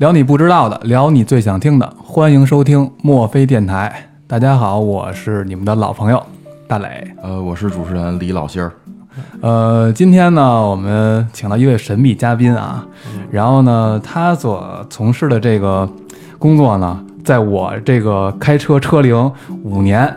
[0.00, 3.92] 聊你不知道的，聊你最想听的，欢迎收听墨菲电台。
[4.26, 6.24] 大家好，我是你们的老朋友
[6.66, 7.06] 大磊。
[7.22, 8.72] 呃，我是主持人李老心儿。
[9.42, 12.82] 呃，今天呢，我们请到一位神秘嘉宾啊，
[13.30, 15.86] 然后呢，他所从事的这个
[16.38, 19.30] 工作呢，在我这个开车车龄
[19.62, 20.10] 五年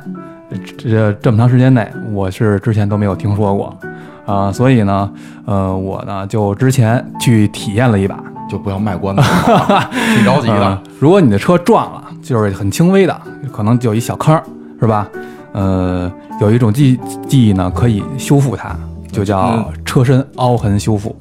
[0.77, 3.77] 这这么长时间内，我是之前都没有听说过
[4.25, 5.11] 啊、所以呢，
[5.43, 8.17] 呃，我呢就之前去体验了一把，
[8.53, 10.77] 就不要卖关子了， 挺着急的嗯。
[10.99, 14.43] 如果你的车撞了，就是很轻微的，可能就有一小坑儿，
[14.79, 15.07] 是吧？
[15.53, 18.75] 呃，有一种技技艺呢，可以修复它，
[19.11, 21.15] 就叫车身凹痕修复。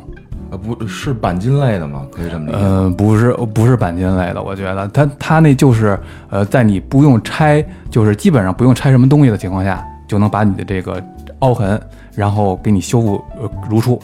[0.50, 2.02] 呃，不是钣金类的吗？
[2.14, 2.58] 可以这么理解。
[2.58, 11.02] 呃，不是不是钣金类的，我觉得它它那就是呃，在你不用拆，就是基本上不用拆什么东西的情况下，就能把你的这个
[11.38, 11.80] 凹痕，
[12.14, 13.98] 然后给你修复呃如初。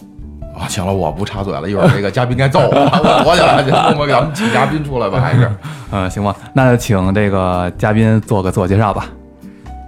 [0.59, 3.71] 啊，行了，我不插嘴了，一会儿这个嘉宾该揍我了，我躲起来去。
[3.71, 5.51] 默默给咱们请嘉宾出来吧，还是？
[5.93, 9.09] 嗯，行吧，那就请这个嘉宾做个自我介绍吧。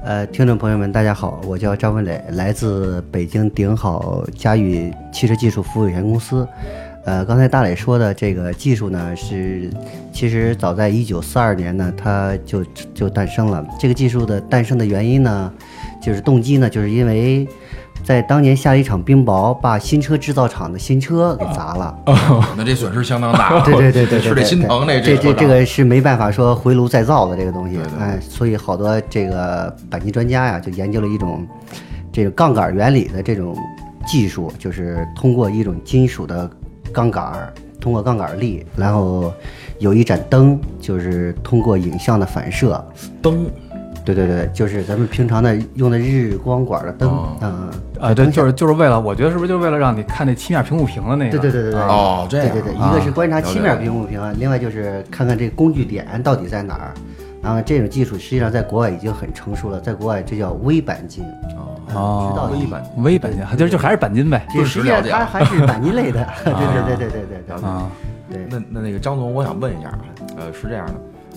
[0.02, 6.46] 呃，听众朋友们，大家好，我叫张文磊，来自北京鼎好嘉宇汽车技术服务有限公司。
[7.04, 9.70] 呃，刚才大磊说的这个技术呢，是
[10.12, 13.62] 其实早在一九四二年呢，它就就诞生了。
[13.78, 15.52] 这个技术的诞生的原因呢，
[16.00, 17.46] 就是动机呢，就是因为
[18.02, 21.96] 在当年下了一场冰雹，把新车制造厂的新车给砸了。
[22.56, 23.60] 那这损失相当大。
[23.64, 31.46] 对对对对 对，是得心疼这这这这这个是没办法说回炉再造的这个东西哎，所以好多这个钣金专家呀，就研究了一种
[32.10, 33.56] 这个杠杆原理的这种
[34.06, 36.50] 技术，就是通过一种金属的
[36.92, 39.32] 杠杆，通过杠杆力，然后
[39.78, 42.84] 有一盏灯，就是通过影像的反射，
[43.22, 43.46] 灯
[44.14, 51.38] 对对对，就是咱们平常的用的日光管的灯哦，嗯，啊，对，就是就是为了，我觉得是不是就是为了让你看那漆面屏幕屏的那个？
[51.38, 56.94] 对对对对对，哦这样对对对，啊一个是观察漆面屏幕屏啊，另外就是看看这个工具点到底在哪儿。
[57.42, 61.24] 然后这种技术实际上在国外已经很成熟了，在国外这叫微钣金，
[61.56, 62.28] 哦。
[62.30, 64.46] 知道微钣微钣金，就就还是钣金呗。
[64.52, 66.22] 这实际上它还是钣金类的。
[66.44, 67.90] 对对对对对对对啊，
[68.30, 68.46] 对。
[68.50, 69.98] 那那那个张总，我想问一下啊，
[70.36, 70.92] 呃，是这样的，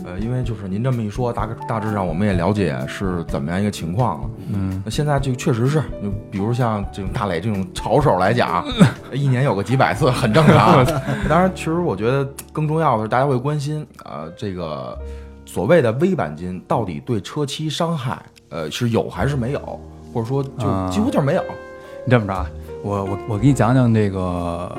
[0.05, 4.29] 呃，因为就是您这么一说，大概大致上我们也了解是怎么样一个情况了。
[4.53, 8.65] 嗯，那现在就确实是，就比如像这种大磊这种炒手来讲，
[9.13, 10.85] 一年有个几百次很正常。
[11.29, 14.97] 当然，其实我觉得更重要的是，大家会关心，呃，这个
[15.45, 19.79] 所谓的微钣金到底对车漆伤害，呃，是有还是没有，
[20.13, 21.43] 或者说就啊几乎就是没有。
[22.05, 22.45] 你这么着啊，
[22.83, 24.77] 我我我给你讲讲这个，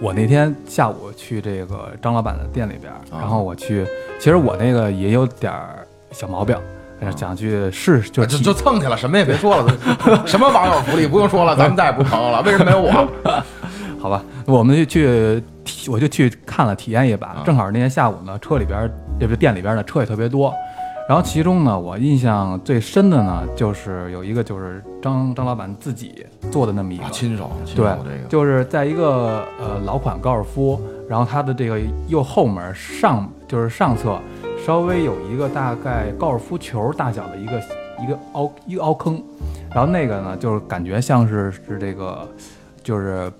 [0.00, 3.84] 我那天下午去这个张老板的店里边儿，然后我去，
[4.18, 6.56] 其实我那个也有点儿小毛病，
[7.00, 9.76] 呃想去试，就啊就就蹭去了，什么也别说了，
[10.24, 12.40] 什么网友福利不用说了，咱们再也不是朋友了。
[12.42, 13.08] 为什么没有我？
[13.98, 15.42] 好吧，我们就去，
[15.88, 17.42] 我就去看了体验一把啊。
[17.44, 20.54] 正好那天下午呢，车里边儿也不是店里边儿的车也特别多，
[21.08, 34.18] 然后其中呢，我印象最深的呢，就是有一个就是张张老板自己做的那么一个啊，亲手亲手对这个，就是在一个呃老款高尔夫，然后它的这个右后门上就是上侧
[34.66, 37.58] 稍微有一个大概高尔夫球大小的一个
[38.02, 39.22] 一个凹一个凹坑，
[39.70, 42.28] 然后那个呢就是感觉像是是这个
[42.82, 43.32] 就是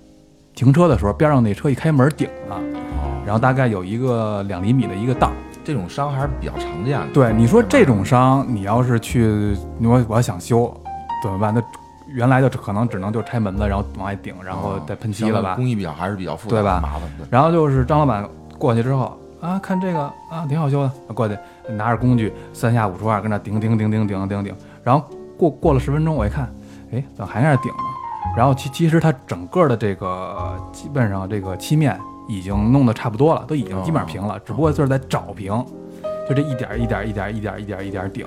[0.55, 5.31] 停车的时候边上那车一开门顶了，哦然后大概有一个两厘米的一个道。
[5.69, 7.07] 这种伤还是比较常见的。
[7.13, 10.75] 对，你说这种伤，你要是去，你说我要想修
[11.23, 11.53] 怎么办？
[11.53, 11.63] 那
[12.07, 15.57] 原来就可能只能就拆门子，然后往外顶，然后再喷漆了吧？
[15.57, 17.27] 工艺比较还是比较复杂，对吧麻烦对。
[17.31, 21.37] 然后就是张老板过去之后啊，看这个啊挺好修的，过去
[21.69, 25.07] 拿着工具三下五除二跟那顶顶顶顶顶顶顶，然后
[25.37, 26.51] 过过了十分钟，我一看，
[26.95, 27.79] 哎，怎么还在那顶呢？
[28.35, 35.65] 然后其其实它整个的这个基本上这个漆面已经弄得差不多了，都已经基本上平了，只不过就是在找平，
[36.29, 38.27] 就这一点儿一点儿一点儿一点儿一点儿一点儿顶，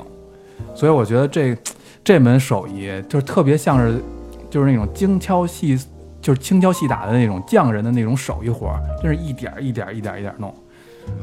[0.76, 1.56] 所以我觉得这
[2.04, 4.02] 这门手艺就是特别像是
[4.50, 5.78] 就是那种精敲细
[6.22, 10.54] 就是轻敲细打的那种匠人的那种手艺活儿，真是一点儿一点儿一点儿一点儿弄。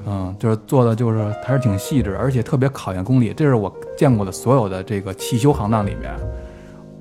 [0.07, 3.33] 嗯，就是做的就是还是挺细致，而且特别考验功力。
[3.35, 6.13] 这是我见过的所有的这个汽修行当里面，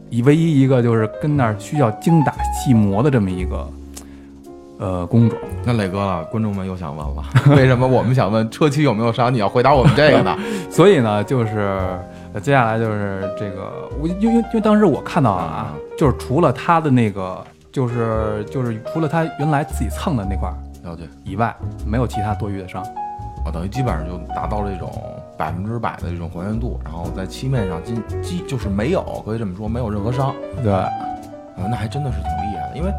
[0.10, 3.68] 以唯一一个就是跟那儿需要精打细磨的这么一个
[4.80, 5.38] 呃工种。
[5.64, 7.24] 那磊哥了，观众们又想问了，
[7.56, 9.34] 为什么我们想问车漆有没有伤？
[9.34, 10.38] 你要回答我们这个呢？
[10.72, 11.60] 所以呢，就是
[12.34, 13.72] 呃接下来就是这个，
[14.02, 22.82] 我因为因为因为当时我看到了啊，就是除了他的那个，就是就是除了他原来自己蹭的那块儿了解，以外，没有其他多余的伤。
[23.46, 24.92] 啊，等于基本上就达到了这种
[25.38, 30.36] 百分之百的这种还原度，然后在漆面上基基就是没有，可以这么说，没有任何伤。
[30.62, 30.90] 对，啊，
[31.56, 32.92] 那还真的是挺厉害的，因为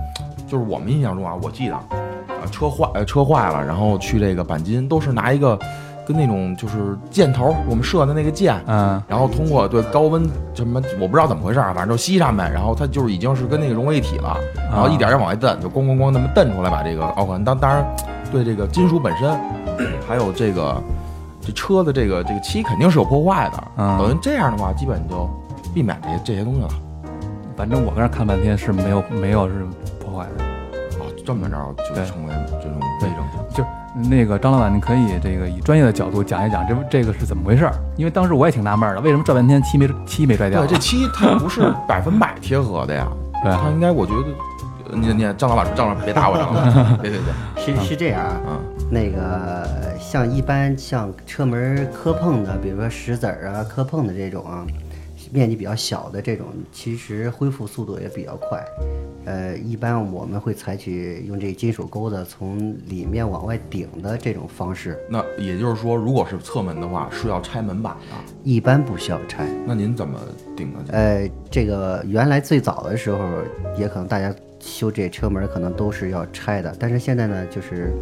[0.48, 1.84] 就是我们印象中啊，我记得，啊，
[2.50, 5.58] 车坏呃车坏了，然后去这个钣金都是拿一个
[6.06, 14.36] 跟那种就是箭头，我们射的那个箭，嗯，然后通过对高温什么我不知道怎么回事儿，反正就吸上面，然后它就是已经是跟那个融为一体了，
[14.70, 17.44] 然后一点点往外蹬，就咣咣咣那么蹬出来，把这个凹痕。
[17.44, 17.84] 当当然，
[18.32, 19.38] 对这个金属本身，
[20.08, 20.82] 还有这个
[21.42, 25.28] 这车的这个这个漆肯定是有破坏的，嗯等于这样的话，基本就
[25.74, 26.68] 避免这些这些东西了。
[27.54, 29.66] 反正我跟那看半天是没有没有是
[29.97, 30.44] 破坏的。
[30.98, 33.38] 哦，这么着就成为这种伪证件。
[33.50, 37.72] 就是那个张老板，你可以这个以专业的角度讲一讲这这个是怎么回事儿？
[37.96, 40.60] 因为当时我也挺纳闷的，为什么转半天漆没漆没拽掉？
[40.66, 43.06] 对，这漆它不是百分百贴合的呀，
[43.44, 48.60] 对它应该我觉得，呃你你张老板，张老板别打我， 张老板，别别别，是是这样啊，嗯
[48.90, 49.68] 那个
[50.00, 54.64] 像一般像车门磕碰的，比如说石子儿啊磕碰的这种啊，
[55.32, 58.64] 面积比较小的这种，其实恢复速度也比较快。
[59.24, 68.16] 呃，一般我们会采取用这金属钩子从里面往外顶的这种方式，那也就是说，如果是侧门的话，是要拆门板的。
[68.42, 69.46] 一般不需要拆。
[69.66, 70.18] 那您怎么
[70.56, 70.92] 顶的去？
[70.92, 73.18] 呃，这个原来最早的时候，
[73.76, 77.92] 也可能大家修这车门可能都是要拆的，但是现在呢，就是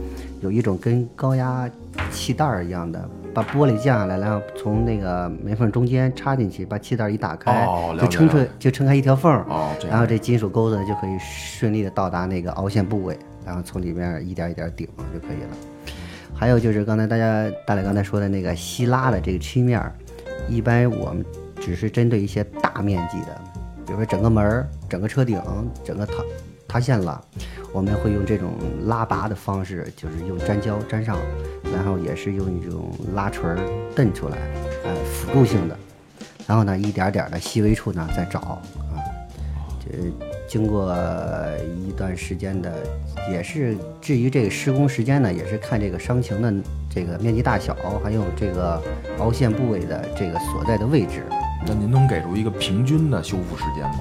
[0.41, 1.69] 有一种跟高压
[2.13, 15.93] 气袋儿一样的，把玻璃降下来，然后从那个门缝中间插进去，把气袋儿一打开，哦就撑出就撑开一条缝儿，哦，然后这金属钩子就可以顺利的到达那个凹陷部位，然后从里面一点一点顶就可以了。
[16.35, 19.93] 还有就是刚才大家大磊刚才说的那个稀拉的这个漆面儿，
[20.49, 21.23] 一般我们
[21.61, 23.39] 只是针对一些大面积的，
[23.85, 25.39] 比如说整个门儿、整个车顶、
[25.85, 26.15] 整个塌
[26.77, 27.19] 发现了，
[27.73, 28.53] 我们会用这种
[28.85, 31.17] 拉拔的方式，就是用粘胶粘上，
[31.73, 33.57] 然后也是用一种拉锤儿
[33.95, 34.37] 蹬出来，
[34.85, 35.79] 呃，辅助性的，
[36.47, 38.61] 然后呢一点点的细微处呢再找啊，
[39.81, 39.97] 这
[40.47, 40.95] 经过
[41.83, 42.71] 一段时间的，
[43.33, 46.53] 也是至于这个施工时间呢，也是看这个伤情的
[46.95, 47.75] 这个面积大小，
[48.05, 48.79] 还有这个
[49.21, 51.23] 凹陷部位的这个所在的位置。
[51.67, 54.01] 那您能给出一个平均的修复时间吗？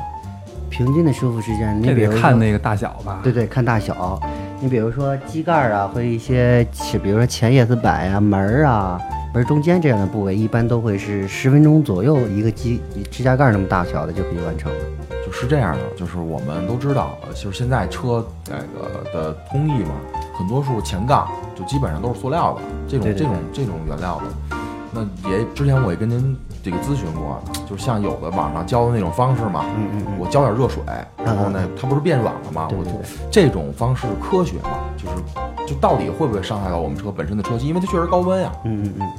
[0.76, 3.22] 平均的修复时间，你这比如说得看那个大小吧。
[3.24, 4.20] 对对，看大小。
[4.60, 9.00] 你比如说机盖儿啊，或者一些是比如说前叶子板啊、门儿啊、
[9.34, 14.80] 门儿中间这样的部位，一般都会是十分钟左右一个机支架盖儿那么大小的就可以完成了。
[15.26, 19.96] 就是这样的，就是我们都知道，呃就是现在车那个的工艺嘛，
[20.38, 21.26] 很多数前杠
[21.56, 24.58] 就基本上都是塑料的，这种对对这种这种原料的。
[24.92, 27.40] 那也之前我也跟您这个咨询过，
[27.70, 30.82] 就是像有的网上教的那种方式嘛，嗯嗯嗯，我浇点热水，
[31.24, 32.68] 然后呢，它不是变软了吗？
[32.72, 33.02] 我对对对。
[33.30, 34.80] 这种方式科学吗？
[34.98, 37.68] 就是就到底会不会伤害到我们车本身的车漆？
[37.68, 38.52] 因为它确实高温呀。
[38.64, 39.12] 嗯嗯嗯，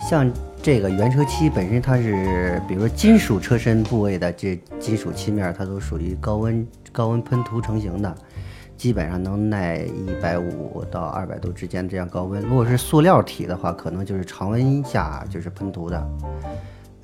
[0.00, 0.32] 像
[0.62, 8.14] 这个原车漆本身它是，比如说金属车身部位的这金属漆面，它都属于高温高温喷涂成型的，
[8.78, 12.40] 基本上能耐一百五到二百度之间这样高温。
[12.40, 16.08] 如果是塑料体的话，可能就是常温下就是喷涂的，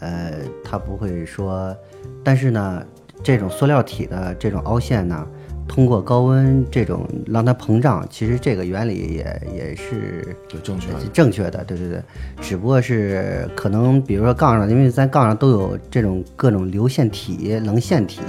[0.05, 0.33] 呃，
[0.63, 1.75] 它不会说，
[2.23, 2.85] 但是呢，
[3.23, 5.27] 这种塑料体的这种凹陷呢。
[5.67, 10.99] 通过高温这种让它膨胀，其实这个原理也也是对，正确的。
[11.11, 12.03] 正确的，对对对，
[12.43, 18.21] 只不过是可能，比如说杠上，因为咱杠上都有这种各种流线体、棱线体，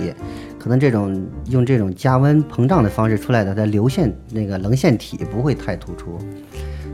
[0.58, 6.17] 可能这种用这种加温膨胀的方式出来的，它流线那个棱线体不会太突出。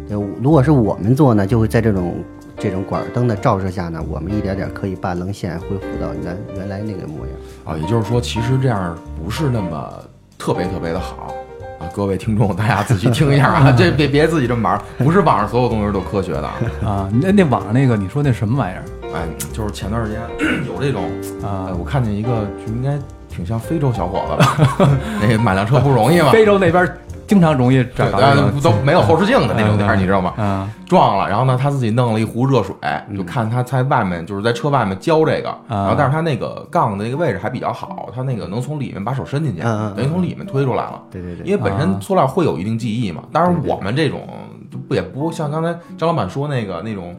[0.09, 2.15] 对，如果是我们做呢，就会在这种
[2.61, 7.35] 这种管灯的照射下呢，我们一点点可以把棱线恢复到原原来那个模样。
[7.65, 9.91] 啊，也就是说，其实这样不是那么
[10.37, 11.33] 特别特别的好
[11.79, 11.89] 啊。
[11.95, 16.53] 各位听众，大家仔细听一下啊， 这别别自己这么玩儿，不是网上所有东西都科学的啊。
[16.85, 18.83] 啊，那那网上那个你说那什么玩意儿
[19.15, 20.21] 哎，就是前段时间
[20.67, 21.09] 有这种，
[21.43, 21.75] 哎，啊？
[21.79, 24.37] 我看见一个就应该挺像非洲小伙子
[24.77, 24.89] 吧，
[25.19, 26.87] 那买辆车不容易嘛， 非洲那边
[27.31, 30.33] 经常容易对找到这种对，都没有后视镜的那种地儿，你知道吗？
[30.35, 32.75] 啊撞了，然后呢，他自己弄了一壶热水，
[33.15, 41.01] 就看他在外面，就是在车外面浇这个，然后但是他那个杠的那个位置还比较好，他那个能从里面把手伸进去，等于从里面推出来了。
[41.09, 44.27] 对对对，因为本身啊塑料会有一定记忆嘛，当然我们这种
[44.69, 47.15] 就不也不像刚才张老板说那个那种。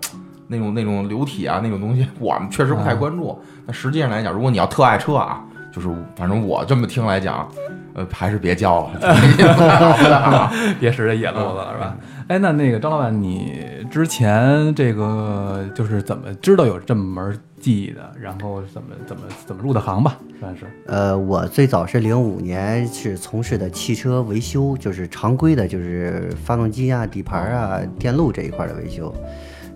[0.48, 3.40] 那种那种流体啊，那种东西，我们确实不太关注。
[3.64, 5.40] 那实际上来讲，如果你要特爱车啊，
[5.72, 7.48] 就是反正我这么听来讲，
[7.94, 11.96] 呃，还是别教了， 别使这野路子了，是吧？
[12.28, 18.00] 哎，那那个张老板，你之前这个就是怎么知道有这么门技艺的？
[18.18, 20.16] 然后怎么怎么怎么入的行吧？
[20.40, 29.12] 算是呃，我最早是零五年是从事的汽车维修，就是常规的，就是发动机啊、底盘啊、电路这一块的维修。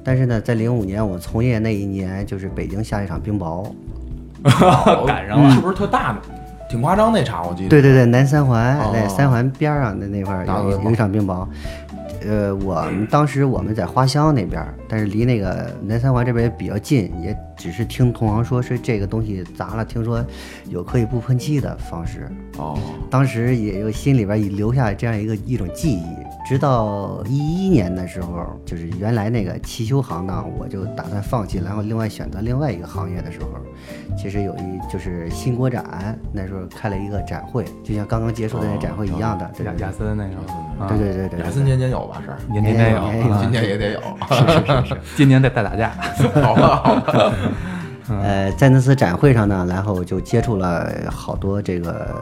[0.03, 3.71] 但是呢，在零五年我从业那一年，就是北京下一场冰雹，
[5.05, 6.21] 赶上了是不是特大的？
[6.77, 7.71] 挺夸张那场，我记得。
[7.71, 11.47] 对对对，南三环哦在三环边上的那块有有一场冰雹。
[12.29, 20.25] 呃，我们当时我们在花乡那边，但是离那个南三环这边也比较近，也只是听同行说是这个东西砸了，听说
[20.69, 22.29] 有可以不喷漆的方式。
[22.59, 22.79] 哦，
[23.11, 26.05] 当时也就心里边也留下这样一个一种记忆，
[26.49, 33.49] 直到一一年的时候，就是原来那个汽修行当，我就打算放弃，然后另外选择另外一个行业的时候，
[34.17, 40.37] 其实有一就是新国展那时候开了一个展会，就像刚刚结束的那展会一样的，对亚对亚森那个，
[40.83, 42.23] 啊对对对对雅森年年有吧？
[42.25, 44.01] 是，年年年有年年有啊今年也得有。
[45.17, 45.91] 今年得再打架，
[46.43, 47.35] 好吧，好吧。
[48.09, 52.15] 呃，在那次展会上呢，然后就接触了好多这个，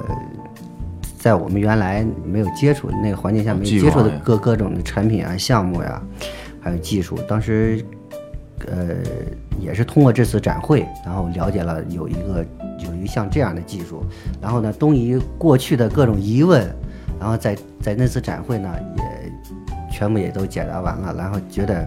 [1.19, 6.03] 在我们原来没有接触那个环境下没有接触的各各种的产品啊、项目呀、
[6.61, 7.19] 还有技术。
[7.29, 7.85] 当时，
[8.67, 8.97] 呃，
[9.61, 12.45] 也是通过这次展会，然后了解了有一个
[12.79, 14.03] 有一项这样的技术，
[14.41, 16.67] 然后呢，东仪过去的各种疑问，
[17.21, 19.33] 然后在在那次展会呢，也
[19.93, 21.87] 全部也都解答完了，然后觉得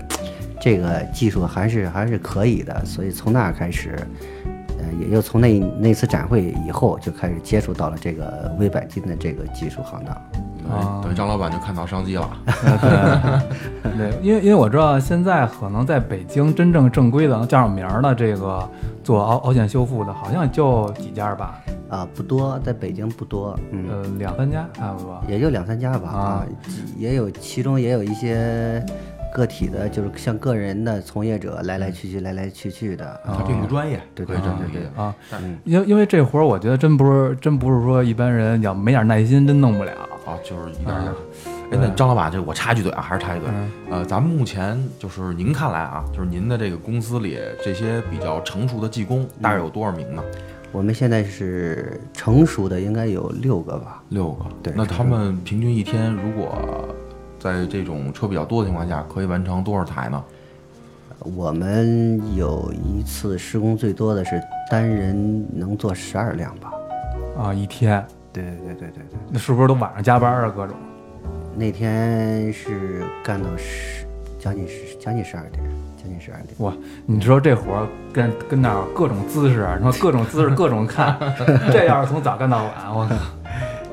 [0.67, 3.97] 这个技术还是还是可以的，所以从那儿开始，
[4.77, 10.13] 呃，也就从那那次展会以后就开始接触到了这个微钣金的这个技术行当。
[10.69, 12.29] 啊等于张老板就看到商机了。
[13.95, 18.69] 对，因为因为我知道现在可能在北京真正正规的能叫上名儿的这个
[19.01, 21.57] 做凹凹陷修复的，好像就几家吧，
[21.87, 25.23] 啊，不多，在北京不多，嗯，呃，两三家差不多。
[25.29, 26.45] 也就两三家吧啊，
[26.97, 28.85] 也有其中也有一些
[29.37, 33.21] 个体的，就是像个人的从业者来来去去，来来去去的。
[33.23, 35.03] 他并不专业，对对对对对。
[35.03, 39.91] 啊但，因为因为这活儿，我觉得真不是真不是说一般人要没点耐心真弄不了。
[40.25, 41.13] 啊，就是一点儿一点。
[41.69, 43.53] 哎，那张老板，这我插一句嘴啊，还是插一句嘴。
[43.91, 50.23] 呃，咱们目前就是您看来啊，就是您的这个公司里这些比较成熟的技工，大概有多少名呢？
[50.73, 54.03] 我们现在是成熟的，应该有六个吧。
[54.09, 54.45] 六个。
[54.61, 56.89] 对那他们平均一天如果
[57.47, 60.21] 在这种车比较多的情况下，可以完成多少台呢？
[61.35, 66.71] 我们有一次施工最多的是单人能做十二辆吧。
[67.37, 70.53] 啊，一天对对对对对对，那是不是都晚上加班啊？
[70.55, 70.75] 各种
[71.55, 74.05] 那天是干到十
[74.39, 75.63] 将近十将近十二点，
[75.97, 76.49] 将近十二点。
[76.59, 76.73] 哇，
[77.05, 81.17] 你知道这活儿跟跟那儿各种姿势，然后各种姿势各种看，
[81.71, 83.15] 这要是从早干到晚，我靠，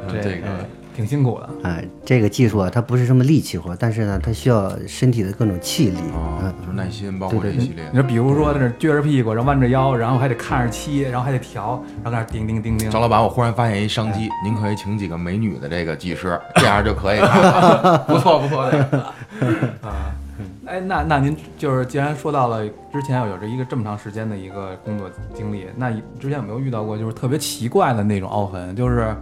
[0.09, 0.47] 这这个
[0.95, 1.69] 挺辛苦的。
[1.69, 5.99] 啊，这个技术啊，它不是什么力气活，但是呢，它需要身体的各种气力。
[5.99, 7.99] 啊嗯，，就是耐心，包括这一系列你。
[7.99, 12.91] 说，比如说在那撅着屁股，然后弯着腰，然后还得看着漆，然后还得调，然后在那儿叮叮叮叮。
[12.91, 18.05] 张老板，我忽然发现一商机，您可以请几个美女的这个技师，这样就可以了。
[18.07, 18.99] 不 错不错，这个
[19.83, 20.15] 啊，
[20.67, 29.15] 哎，那那您就是既然说到了之前有着一个这么长时间的一个工作经历，那之前有没有遇到过就是特别奇怪的那种凹痕，就是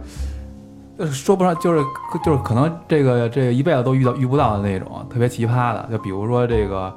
[0.97, 1.83] 呃说不上，就是
[2.23, 6.95] 就是可能这个这个一辈子都遇到遇不到的那种特别奇葩的，就比如说这个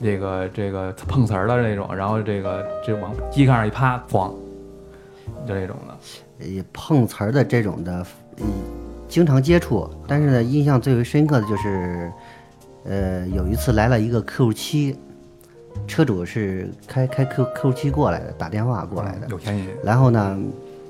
[0.00, 4.32] 这个这个碰瓷儿的那种，然后这个这往机盖上一趴，咣，
[5.46, 5.96] 就这种的。
[6.40, 8.04] 呃，碰瓷儿的这种的，
[8.38, 8.46] 嗯，
[9.08, 12.12] 经常接触，但是呢，印象最为深刻的就是，
[12.84, 14.96] 呃，有一次来了一个 Q 七，
[15.86, 20.36] 车主是开开 Q Q 七过来的，打电话过来的，有钱人，然后呢，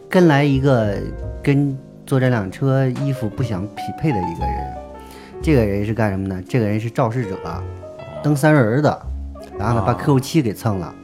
[0.09, 0.97] 跟来一个
[1.43, 4.75] 跟坐这辆车衣服不想匹配的一个人，
[5.43, 6.43] 这个人是干什么呢？
[6.49, 7.37] 这个人是肇事者，
[8.23, 9.03] 蹬三轮儿的，
[9.59, 10.95] 然后呢把 Q 七给蹭了。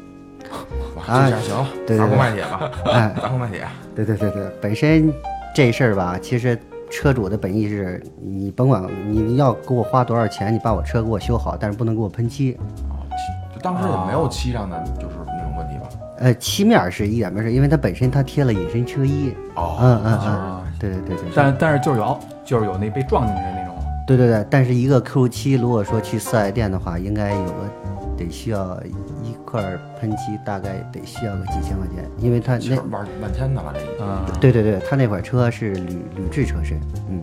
[1.07, 3.67] 啊，这下行了，对对对砸锅卖铁吧，哎， 砸锅卖铁。
[3.95, 5.13] 对对对对，本身
[5.55, 6.59] 这事儿吧，其实
[6.91, 12.53] 车主的本意是你甭管你要给我花多少钱，你把我车给我修好，但是不能给我喷漆。
[12.89, 15.89] 啊，漆就当时也没有漆上的就是那种问题吧？
[16.19, 19.35] 呃，漆面儿是一点没事，因为它本身它贴了隐身车衣。
[19.55, 21.25] 哦，嗯嗯啊嗯，对对对对。
[21.35, 23.77] 但但是就是有就是有那被撞进去的那种。
[24.07, 27.71] 对对对，但是一个 Q 七，如果说去四 S 店的话，应该有个
[28.17, 28.77] 得需要
[29.23, 33.95] 一块儿喷漆，大概得需要个几千块钱，因为它那其实万万千的了，这已经。
[34.01, 37.23] 嗯，对对对，它那款车是铝铝制车身，嗯，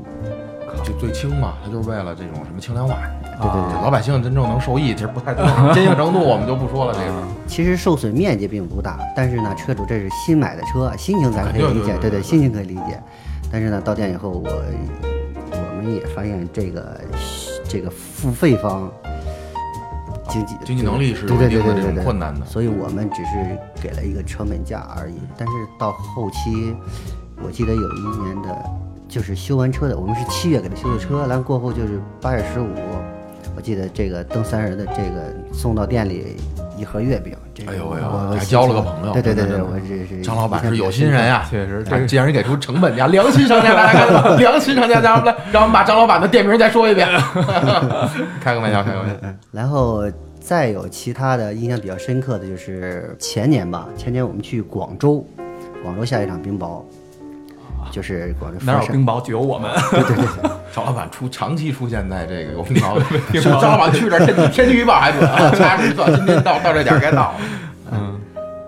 [0.81, 2.95] 就最轻嘛，它就是为了这种什么轻量化，
[3.41, 3.83] 对对对。
[3.83, 5.43] 老百姓真正能受益其实不太多，
[5.75, 12.97] 坚硬程度我们就不说了，这个其实受损面积并不大，但是呢，车主这是新买的车，心情咱可以理解，对对对对对心情可以理解。
[13.51, 14.49] 但是呢，到店以后，我
[15.51, 17.01] 我们也发现这个
[17.67, 18.91] 这个付费方
[20.29, 22.45] 经济经济能力是有对对一定的这对对对困难的。
[22.45, 25.15] 所以我们只是给了一个成本价而已。
[25.37, 26.75] 但是到后期，
[27.41, 28.69] 我记得有一年的，
[29.07, 32.67] 就是修完车的，我们是七月给他修的车，然后过后就是八月十五，
[33.55, 36.35] 我记得这个蹬三人的这个送到店里
[36.77, 44.37] 一盒月饼，这个哎呦哎呦我我还交了个朋友对对对对，我这是张老板是有心人呀，确实这既然给出成本价，良心商家，大家看？
[44.37, 47.09] 良心商家，咱们来，让我们把张老板的店名再说一遍。
[48.39, 49.15] 开个玩笑，开个玩笑。
[49.51, 50.03] 然后
[50.39, 55.25] 再有其他的印象比较深刻的就是前年吧，前年我们去广州，
[55.83, 56.83] 广州下一场冰雹，
[57.91, 59.71] 就是广州有冰雹就有我们。
[59.91, 63.03] 对对对， 赵老板出长期出现在这个有冰雹的，
[63.41, 67.35] 是张老板去这儿天气天气预报还准 啊，掐指一算，今天到到这点儿该到了
[67.91, 68.19] 嗯，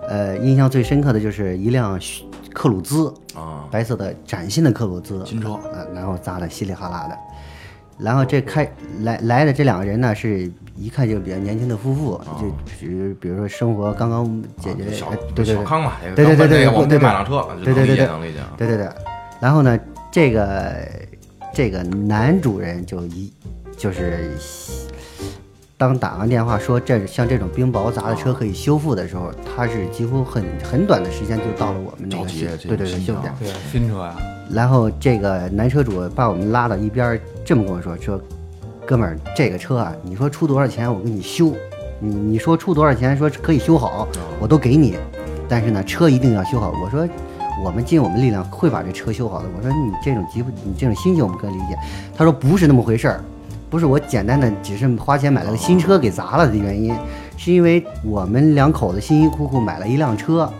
[0.08, 1.98] 呃，印象最深刻的就是一辆
[2.52, 3.64] 克鲁兹，啊。
[3.70, 7.16] 白色的崭新的克鲁兹，新车呃，然后砸的稀里哗啦的。
[7.98, 8.68] 然后这开
[9.02, 14.84] 来来的这两个人呢，是一看就比较年轻的夫妇，就比如比如说生活刚刚解决，
[15.34, 18.08] 对对康嘛，对对对对我们对对得买辆车，对对对对。
[18.56, 18.88] 对对对。
[19.38, 19.78] 然后呢，
[20.10, 20.74] 这个
[21.52, 23.30] 这个男主人就一
[23.76, 24.30] 就是
[25.76, 32.24] 当打完电话说这像这种冰雹砸的车可以修复的时候，他是几乎很很短的时间就到了我们那个
[32.56, 33.32] 对对对修店。
[33.38, 34.16] 对，新车呀，
[34.50, 38.20] 然后这个男车主把我们拉到一边儿，这么跟我说：“说，
[38.90, 41.54] 哥们儿，这个车啊，你说出多少钱，我给你修。
[42.00, 44.08] 你你说出多少钱，说可以修好，
[44.40, 44.98] 我都给你。
[45.48, 46.74] 但是呢，车一定要修好。
[46.82, 47.08] 我说，
[47.64, 49.48] 我们尽我们力量会把这车修好的。
[49.56, 51.78] 我说你这种急，你这种心情我们可以理解。
[52.16, 53.20] 他说不是那么回事儿，
[53.70, 56.92] 不是我简单的只是花钱买了个新车给砸了的原因，
[57.36, 60.52] 是因为我们两口子辛辛苦苦买了一辆车。”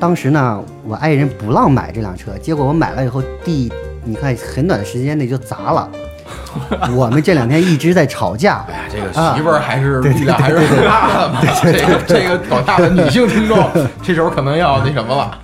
[0.00, 3.70] 当时呢，我爱人不让买这辆车，结果我买了以后，第
[4.04, 5.90] 你看很短的时间内就砸了。
[6.96, 11.40] 我们这两天一直在吵架哎，呀，这个媳妇儿还是力量还是很大的嘛。
[11.62, 13.70] 这个这个广大的女性听众，
[14.02, 15.38] 这时候可能要那什么了。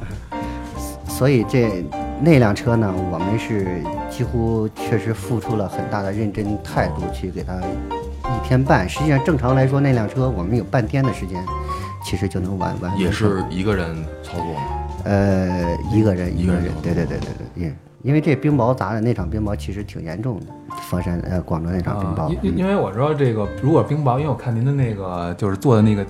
[1.06, 1.84] 所以这
[2.20, 8.88] 那辆车呢，我们是几乎确实付出了很大的认真态度去给它一天半。
[8.88, 11.44] 实际上正常来说，那辆车我们有半天的时间，
[12.02, 12.98] 其实就能完完。
[12.98, 14.60] 也是一个人操作吗。
[15.04, 20.46] 呃一个人一个人对，对对对对对，因因为这冰雹砸的那场冰雹其实挺严重的，
[20.88, 26.06] 佛山呃广州那场冰啊雹，因因因为我说这个，如果冰雹，因为我看您的那个就是做的那个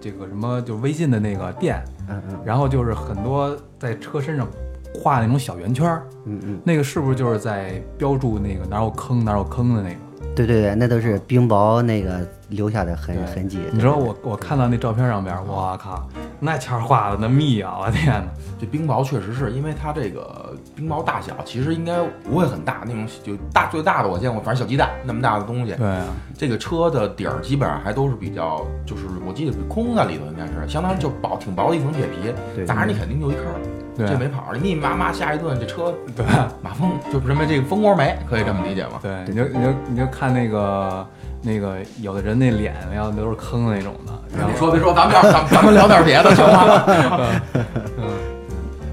[0.00, 4.46] 这个什么，就是微信的那个店，嗯嗯然后就是很多在车身上
[4.94, 6.60] 画那种小圆圈儿，嗯嗯。
[6.64, 9.96] 那个是不是就是在标注那个哪有坑哪有坑的那个？
[10.36, 12.20] 对对对，那都是冰雹那个
[12.50, 13.58] 留下的痕痕迹。
[13.72, 16.06] 你知道我我看到那照片上边，我靠，
[16.38, 18.28] 那圈儿画的那密啊，我天哪！
[18.60, 25.72] 这冰雹确实是因为它这个冰雹大小其实应该不会很大，那种就大最大的我见过，反正小鸡蛋那么大的东西。
[25.72, 26.04] 对啊，
[26.36, 33.56] 这个车的底儿基本上还都是比较，就是我记得是空在里头，应该是相当于就薄挺薄的一层铁皮，对砸着你肯定就一坑儿，
[33.96, 36.24] 对这没跑了，密密麻麻下一顿这车对
[36.62, 39.00] 马蜂就什么这个蜂窝煤，可以这么理解吗？
[39.02, 41.06] 对，你就你就你就看那个
[41.42, 46.84] 那个有的人那脸要都是坑那种的，然后别说别说，咱们聊咱咱们聊点别的行吗？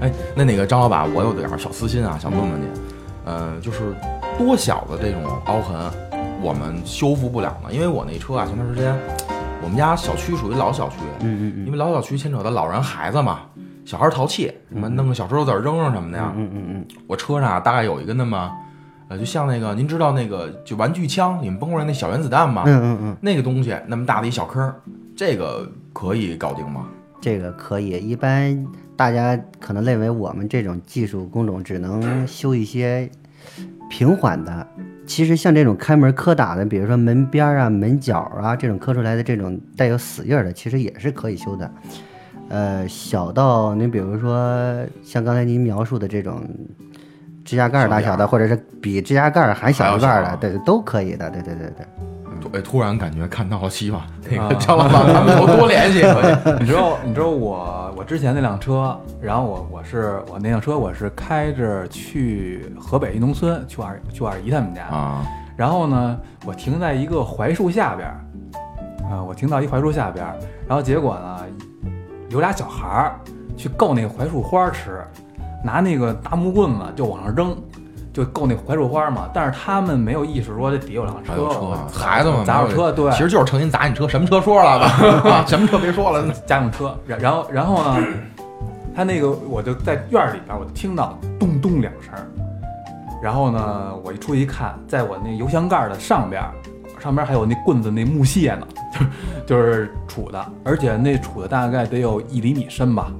[0.00, 2.66] 哎，那那个张老板，我有点儿小私心啊，想问问你，
[3.24, 3.94] 呃，就是
[4.36, 5.76] 多小的这种凹痕，
[6.42, 7.68] 我们修复不了呢？
[7.70, 8.94] 因为我那车啊，前段时间
[9.62, 13.40] 我们家小区属于老小区，嗯嗯因为老小区牵扯到老人孩子嘛，
[13.84, 16.32] 小孩淘气，什么弄个小石头子儿扔扔什么的呀。
[16.36, 18.50] 嗯嗯嗯我车上啊大概有一个那么，
[19.08, 22.64] 呃，就像那个您知道那个就玩具枪，你们崩过来那小原子弹吗？
[22.66, 24.74] 嗯嗯嗯，那个东西那么大的一小坑儿，
[25.14, 26.86] 这个可以搞定吗？
[27.20, 27.90] 这个可以。
[27.90, 28.66] 一般
[28.96, 33.10] 大家可能认为我们这种技术工种只能修一些
[33.88, 34.66] 平缓的，
[35.06, 41.70] 其实像这种开门磕打的，比如说门边儿啊、门角啊这种磕出来的这种带有死印儿的，其实也是可以修的。
[42.48, 46.42] 呃，小到你比如说像刚才您描述的这种
[47.44, 51.30] 指甲盖儿大小的，或者是比指甲盖儿还小一半儿的，对，都可以的。
[51.30, 51.86] 对对对对。
[52.52, 54.00] 哎，突然感觉看到了希望。
[54.30, 56.60] 那啊个张老板，咱们以后多联系可以。
[56.60, 65.26] 你知道，你知道我我之前那辆车，然后我我是我那辆车我是开着去河北一农村，去我二去我二姨他们家，啊，
[65.56, 68.20] 然后呢，我停在一个槐树下边儿，
[69.10, 70.36] 啊，我停到一槐树下边儿，
[70.68, 71.40] 然后结果呢，
[72.34, 73.20] 有俩小孩儿
[73.56, 75.04] 去够那个槐树花儿吃，
[75.62, 77.56] 拿那个大木棍子就往上扔，
[78.12, 79.28] 就够那槐树花嘛。
[79.32, 85.30] 但是他们没有意识说这底有辆车有车孩子们砸着车，对，其实就是成心砸你车，什么车说了吧？
[85.30, 86.92] 啊， 什么车别说了，家用车。
[87.06, 88.04] 然然后然后呢，
[88.96, 92.26] 他那个我就在院儿里边，我就听到咚咚两声儿。
[93.22, 96.50] 然后呢，我一出去一看，在我那油箱盖儿的上边儿，
[97.04, 98.66] 上边还有那棍子那木屑呢，
[99.46, 103.12] 就就是杵的，而且那杵的大概得有一厘米深吧。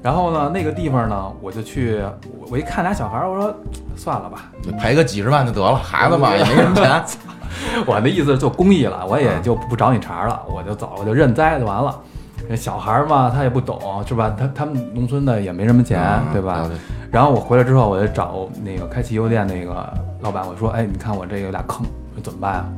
[0.00, 2.00] 然后呢，那个地方呢，我就去，
[2.38, 3.52] 我我一看俩小孩儿，我说
[3.96, 7.04] 算了吧，就赔个几十万就得了，孩子嘛也没什么钱。
[7.84, 12.00] 我的意思是做公益了，我也就不找你茬儿了，我就走了，我就认栽就完了。
[12.48, 14.32] 这小孩儿嘛，他也不懂，是吧？
[14.38, 16.00] 他他们农村的也没什么钱，
[16.32, 16.64] 对吧？
[16.68, 16.76] 对
[17.10, 21.84] 然后我回来之后，我就找那个开汽油店那个老板，我说：“哎，你看我这有俩坑，
[22.22, 22.68] 怎么办啊？”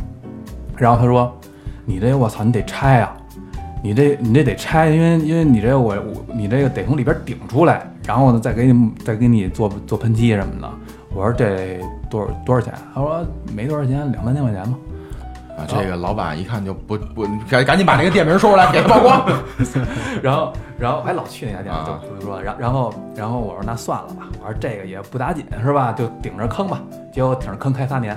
[0.80, 1.30] 然后他说
[1.84, 3.14] ：“你这我操，你得拆啊！
[3.82, 10.70] 你这你这得拆，因为因为你这我我你这个得从里边顶出来，然后呢再给你再给你做做喷漆什么的。”
[11.14, 14.78] 我说：“这多少多少钱？”他说：“没多少钱，两三千块钱吧。”
[15.58, 19.28] 啊，这个老板一看就不不，赶赶紧把这个店名说出来，给他曝光。
[20.22, 25.92] 然后，然后还老去那家店，啊就是说，然然后，然后我说那算了吧，我说这个也不打紧是吧？
[25.92, 26.80] 就顶着坑吧。
[27.12, 28.16] 结果顶着坑开三年，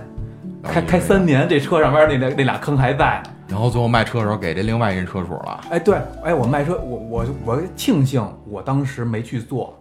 [0.64, 3.22] 开开三年，这车上边那那那俩坑还在。
[3.48, 5.62] 然后最后卖车的时候给这另外一人车主了。
[5.70, 9.78] 哎，对，哎，我卖车，我我我庆幸我当时没去做，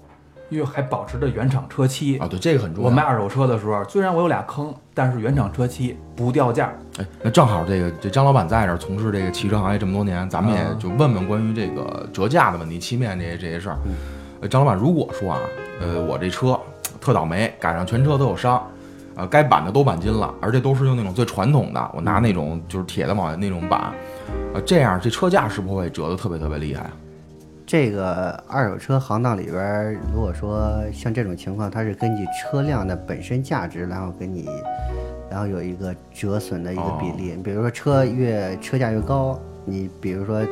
[0.51, 2.19] 因为还保持着原厂车漆。
[2.19, 2.91] 啊，对，这个很重要。
[2.91, 6.73] 我卖二手车的时候，虽然我有俩坑，但是原厂车漆不掉价。
[6.99, 13.79] 哎，那正好这个这张老板在这儿从事这个汽车行业这么多年，咱们也就问问关于这个折价的问题、漆面这些这些事儿。
[14.41, 15.39] 呃，张老板，如果说啊，
[15.81, 16.59] 呃，我这车
[17.01, 18.63] 特倒霉，赶上全车都有伤，
[19.15, 23.93] 呃，该钣的都钣金了，而且都是用那种最传统的，我拿那种就是铁的往那种板，
[24.55, 26.93] 呃，这样这车架是不是会折得特别特别厉害啊？
[27.65, 34.47] 这个二手车行当里边，如果说像这种情况，它是根据车辆的本身价值，然后给你，
[35.31, 37.35] 然后有一个折损的一个比例。
[37.43, 40.43] 比如说车越车价越高，你比如说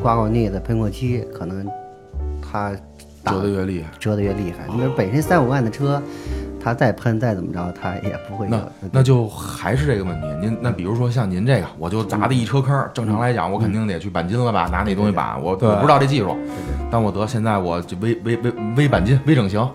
[0.00, 1.68] 刮过腻子、喷过漆，可能
[2.40, 2.72] 它
[3.22, 3.90] 打折得越厉害。
[3.98, 4.66] 折得越厉害。
[4.72, 6.02] 你说本身三五万的车，
[6.68, 8.62] 它再喷再怎么着，他也不会有那。
[8.92, 16.36] 那就还是这个问题，您那比如说像您这个，我就砸的一车坑，正常来讲，我肯定得去钣金了吧，拿那东西钣，我我不知道这技术，
[16.90, 19.66] 但我得现在我就微微微微钣金、微整形，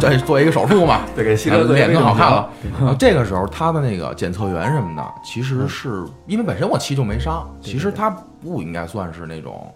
[0.00, 2.48] 这做一个手术嘛， 对，给汽呃车做一个脸更好看了。
[2.80, 8.08] 然后这个时候，他的那个检测员什么的，其实是因为本身我漆就没伤，其实他
[8.42, 9.70] 不应该算是那种，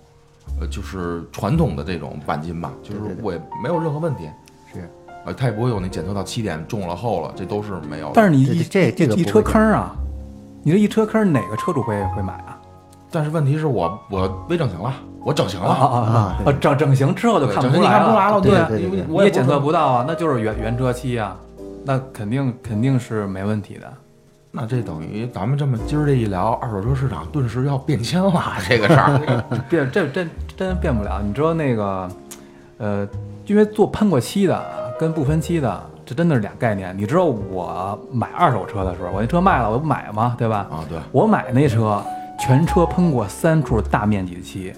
[0.58, 4.30] 呃，就是传统的这种钣金吧，就是对对对我也没有任何问题，
[4.72, 4.88] 是
[5.24, 8.12] 呃，它也不会有那检测到七点重了厚了，这都是没有的。
[8.14, 9.94] 但是你一这这个一车坑啊，
[10.62, 12.58] 你这一车坑哪个车主会会买啊？
[13.10, 16.52] 但是问题是我我微整形了，我整形了，啊啊啊啊！
[16.60, 21.36] 整整形之后就看不出来看不出来了，对我也你也检测不不到啊，那就是原原车漆啊，
[21.84, 23.92] 那肯定肯定是没问题的。
[24.50, 29.44] 那这等于咱们这么今儿这一聊，二手车市场顿时要变迁了， 这个事儿。
[29.68, 31.22] 变这真真变不了。
[31.22, 32.08] 你知道那个，
[32.78, 33.08] 呃，
[33.46, 36.96] 因为做喷过漆的跟不分漆的，这真的是俩概念。
[36.96, 40.36] 你知道我买二手车的时候，我那车卖了，我不买吗？
[40.38, 40.58] 对吧？
[40.70, 42.00] 啊，对我买那车
[42.38, 44.72] 全车喷过三处大面积的漆，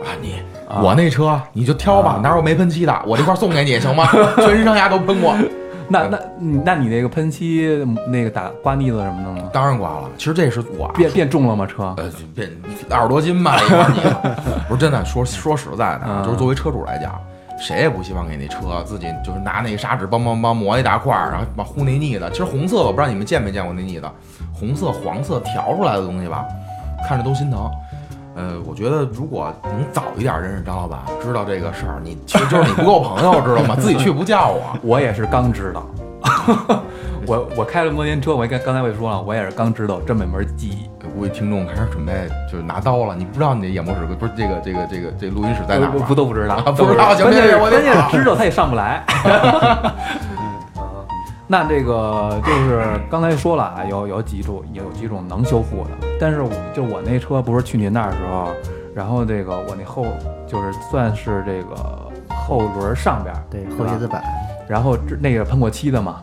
[0.00, 3.02] 啊，你啊我那车你就挑吧，哪有没喷漆的？
[3.06, 4.04] 我这块送给你行吗？
[4.38, 5.32] 全身上下都喷过，
[5.88, 9.48] 那那嗯那你那个喷漆那个打刮腻子什么的吗？
[9.52, 10.10] 当然刮了。
[10.18, 11.64] 其实这是我变变重了吗？
[11.64, 11.94] 车？
[11.98, 12.50] 呃变
[12.90, 14.00] 二十多斤吧，一块泥
[14.68, 15.04] 不是真的。
[15.04, 17.16] 说说实在的，嗯就是作为车主来讲。
[17.58, 22.30] 谁也不希望给那车自己就是拿那个砂纸梆梆梆磨一大块儿，然后把糊那腻的。
[22.30, 24.10] 其实红色我不知道你们见没见过那腻的，
[24.52, 26.46] 红色、黄色调出来的东西吧，
[27.08, 27.70] 看着都心疼。
[28.34, 33.74] 呃，我觉得如果能早一点认识张老板，知道这个事儿，你其实就是你不够朋友，知道吗？
[33.80, 34.78] 自己去不叫我。
[34.82, 35.86] 我也是刚知道。
[37.26, 40.90] 我我开了摩天车，我刚刚才我也说了，我也是刚知道这么一门技艺。
[41.16, 42.12] 估计听众开始准备
[42.50, 47.14] 就是拿刀了，你不知道你的演播室不是这个这个这个这录音室在哪儿不都不知道，啊不知道。
[47.14, 49.02] 行关键是我得关键是知道他也上不来。
[51.48, 58.50] 那这个就是刚才说了啊，有有几种有几种能修复的，但是我就我那车不是去您那儿的时候，
[58.94, 60.04] 然后这个我那后
[60.46, 61.74] 就是算是这个
[62.46, 64.22] 后轮上边儿对后叶子板，
[64.68, 66.16] 然后这那个喷过漆的嘛，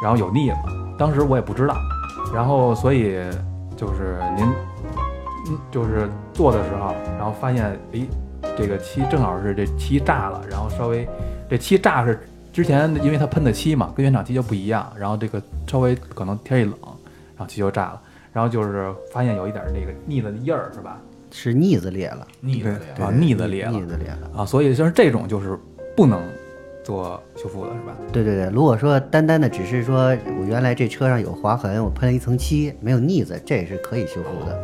[0.00, 0.56] 然后有腻子，
[0.96, 1.74] 当时我也不知道，
[2.32, 3.18] 然后所以
[3.80, 4.44] 就是您，
[5.48, 8.06] 嗯，就是做的时候，然后发现，诶，
[8.58, 11.08] 这个漆正好是这漆炸了，然后稍微
[11.48, 12.20] 这漆炸是
[12.52, 18.02] 之前因为它喷的漆嘛，跟原厂漆就不一样，然后这个稍微可能天一冷，然后漆就炸了，
[18.34, 20.98] 然后就是发现有一点那个腻子的印儿是吧？
[21.32, 24.42] 是腻子裂了，腻子裂了啊腻子裂了腻子裂了。
[24.42, 25.58] 啊，所以就是这种就是
[25.96, 26.20] 不能
[26.82, 27.96] 做修复的是吧？
[28.12, 34.58] 对对对，如果说单单的只是说我原来这车上有划痕，我喷了一层漆，没有腻子，这也是可以修复的。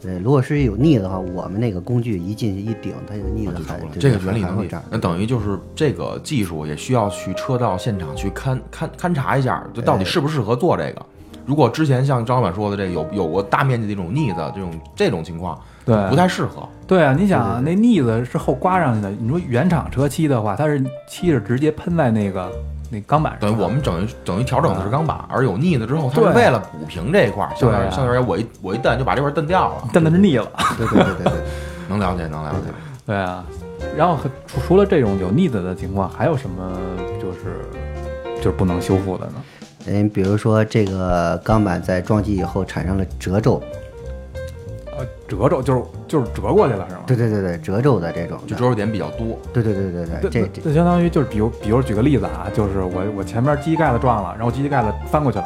[0.00, 4.82] 对，如果是有腻子的话，我们那个工具一进去一顶，它就腻子还对这个原理能理还会这儿。
[4.90, 11.06] 那等于就是这个技术也需要去车道现场去勘勘勘察一下，就到底适不适合做这个。
[11.46, 16.68] 如果之前像张老板说的这有有过大面积的这种腻子这种这种情况，对不太适合。
[16.86, 22.50] 对啊，你想啊那腻子是后刮上去的，你说原厂车漆的话，它是漆是直接喷在那个
[22.90, 23.48] 那钢板上的。
[23.48, 29.88] 等于我们等于等于调整的是钢板，而有腻子之后，它是为了补平这一块儿，相当于相当于我一我一蹬就把这块儿蹬掉了。
[29.92, 30.46] 蹬的是腻了。
[30.76, 31.32] 对对对对对。
[31.88, 32.72] 能了解，能了解。
[33.04, 33.44] 对啊，
[33.96, 36.72] 然后除除了这种有腻子的情况，还有什么
[37.20, 39.32] 就是就是不能修复的呢？
[39.86, 43.60] 嗯，比如说这个钢板在撞击以后产生了褶皱，
[44.96, 47.00] 呃，褶皱就是就是折过去了是吗？
[47.06, 55.44] 对对对对，褶皱的这种的，就折皱点比较多，对对对对对，这这相当于就是比如比如举个例子啊，就是我我前面机器盖子撞了，然后机器盖子翻过去了，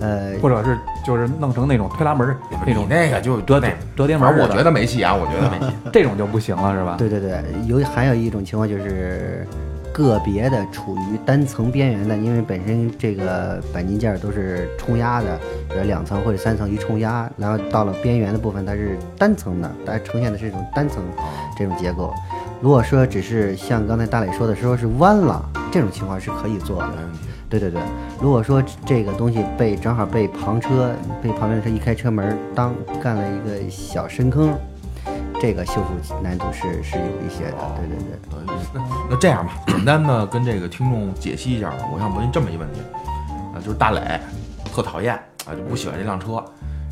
[0.00, 2.36] 呃，或者是就是弄成那种推拉门儿
[2.66, 5.72] 那种那个就折叠，折叠门儿似的，我觉得没戏啊，我觉得没戏。
[5.92, 6.96] 这种就不行了是吧？
[6.98, 9.46] 对对对，有还有一种情况就是
[9.94, 21.00] 个别的处于单层边缘的，因为本身这个钣金件儿都是冲压的，比如两层或者三层一冲压，然后到了边缘的部分它是单层的，它呈现的是一种单层
[21.56, 22.12] 这种结构。
[22.60, 26.92] 如果说只是像刚才大磊说的说是弯了，这种情况是可以做的。
[27.48, 27.80] 对对对，
[28.20, 34.58] 如果说这个东西被正好被旁车被旁边的车一开车门，当干了一个小深坑，
[35.44, 37.58] 这个修复难度是是有一些的。
[37.76, 38.18] 对对对。
[38.72, 38.80] 那
[39.10, 41.86] 那这样吧，简单的跟这个听众解析一下吧。
[41.92, 42.80] 我想问这么一问题，
[43.54, 44.18] 啊，就是大磊
[44.72, 46.42] 特讨厌啊，就不喜欢这辆车，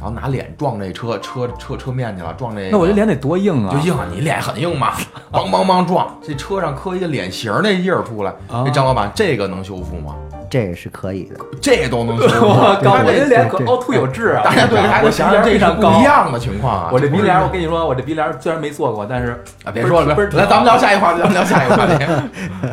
[0.03, 3.73] 然后拿脸撞这车车车车面去了，撞这个那我这脸得多硬啊！
[3.73, 4.95] 就硬啊，你脸很硬嘛，
[5.31, 10.17] 梆梆梆撞，这车上磕一个脸型那印儿出来，啊这张老板这个能修复吗？
[10.51, 11.37] 这个是可以的。
[11.61, 12.35] 这都能修复？
[12.51, 14.43] 我靠，我这这脸可凹凸有致啊！
[14.45, 16.91] 大家对还得想想这是不一样的情况啊。
[16.93, 22.05] 我这鼻梁，我跟你说，我这鼻梁虽然没做过，但是啊，别说了，别说了，来，咱们聊下一话题，咱们聊下一话题。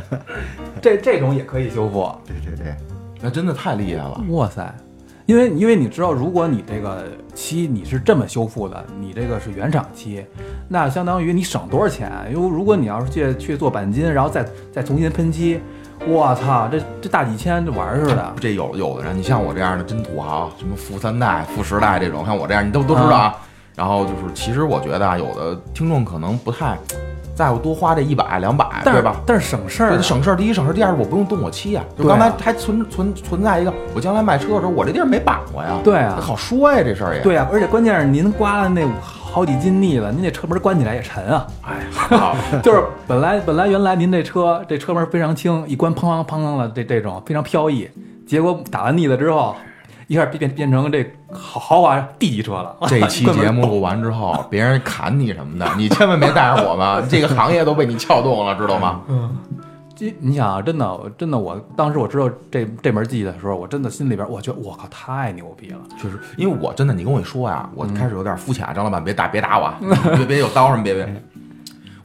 [0.82, 2.12] 这这种也可以修复。
[2.26, 2.76] 对对对，
[3.22, 4.74] 那真的太厉害了，哇塞！
[5.30, 10.26] 因为因为你知道，如果你这个漆你是这么修复的，你这个是原厂漆，
[10.68, 12.12] 那相当于你省多少钱？
[12.34, 15.62] 因为如果你要是去去做钣金，然后再再重新喷漆，
[16.08, 18.34] 我操，这这大几千这玩意儿似的。
[18.42, 23.36] 这有有的人，你像我这样的真土豪，什么富三代、富十代这种，像我这样，你都都知道啊。
[23.76, 26.76] 然后就是，其实我觉得啊，有的听众可能不太
[27.40, 29.16] 在乎多花这一百两百，对吧？
[29.26, 31.82] 但是省事儿省事儿，第一省事儿，第二我不用动我漆呀。
[31.98, 35.80] 就刚才还存存存在一个，我将来卖车的时候，我这地儿没绑过呀。
[35.82, 37.22] 对啊好说呀，这事儿也。
[37.22, 41.48] 对呀、而且关键是您刮了那好几斤腻子，您这车门关起来也沉啊。
[41.66, 47.90] 哎，好， 就是本来本来原来您这车这车门非常轻，一关砰砰砰砰的这这种非常飘逸，
[48.28, 49.56] 结果打完腻子之后，
[50.10, 52.76] 一下变变变成这豪豪华 D 级车了。
[52.88, 59.02] 这 期节目录完之后，别人砍你什么的，你千万别带上我们，这个行业都被你撬动了，知道吗？
[59.08, 59.38] 嗯
[59.96, 65.80] 这你想啊，真的真的，我当时我知道这这门技的时候，我真的心里边我觉得我靠太牛逼了。
[66.02, 68.66] 确实，因为我真的，你跟我一说呀，嗯我开始有点肤浅。
[68.74, 69.78] 张老板，别打，别打我啊，
[70.16, 71.24] 别别有刀什么，别别。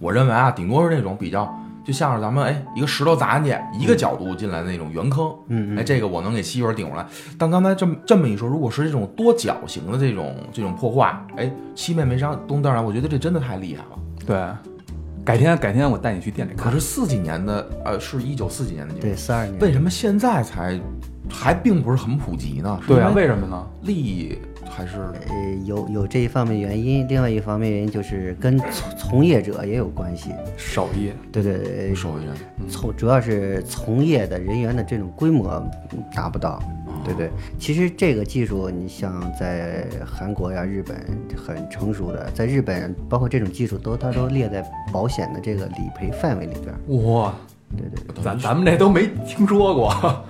[0.01, 1.45] 我认为啊，顶多是那种比较，
[1.85, 5.33] 就像是咱们哎一个石头砸进去，一个角度进来的那种圆坑，
[5.77, 7.07] 哎，这个我能给吸油顶出来。
[7.39, 13.99] 但刚才这么这么一说，如果是这种多角形的这种这种破坏，哎，漆面没伤，东当然，我觉得这真的太厉害了。
[14.27, 16.65] 对，改天改天我带你去店里看。
[16.65, 19.59] 可是四几年的，呃，是一九四几年的对，三二年。
[19.61, 20.81] 为什么现在才
[21.29, 22.81] 还并不是很普及呢？
[22.87, 23.67] 对啊，为为什么呢？
[23.83, 24.39] 利益
[24.77, 30.31] 还是呃，有有这一方面原因，另外一方面原因就是跟从从业者也有关系。
[30.57, 32.35] 少业对对对，手艺人？
[32.69, 36.61] 从主要是从业的人员的这种规模嗯达不到。
[37.05, 40.97] 对对，其实这个技术，你像在韩国呀、日本
[41.37, 46.79] 很成熟的，在日本包括这种技术都它都列在保险的这个理赔范围里边儿。
[47.03, 47.35] 哇，
[47.77, 50.25] 对对，咱咱们这都没听说过。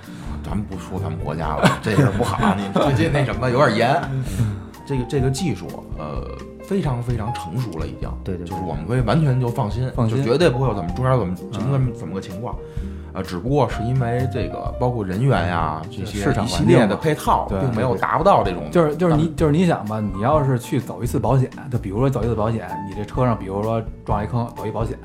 [0.44, 2.54] 咱们不说咱们国家了，这事儿不好。
[2.54, 4.02] 你最近那什么有点严。
[4.86, 6.22] 这个这个技术，呃，
[6.62, 8.08] 非常非常成熟了，已经。
[8.22, 12.54] 对对对就是我们可以完全就放心，放心就绝对不会有怎么中间怎么怎么怎么怎么个情况。
[13.14, 18.64] 呃，只不过是因为这个包括人员呀这些市场一系列的配套，并没有达不到这种。
[18.70, 24.98] 就是就是你就是你想吧，你要是去走一次保险，就比如说走一次保险，你这车上比如说撞一坑，走一保险，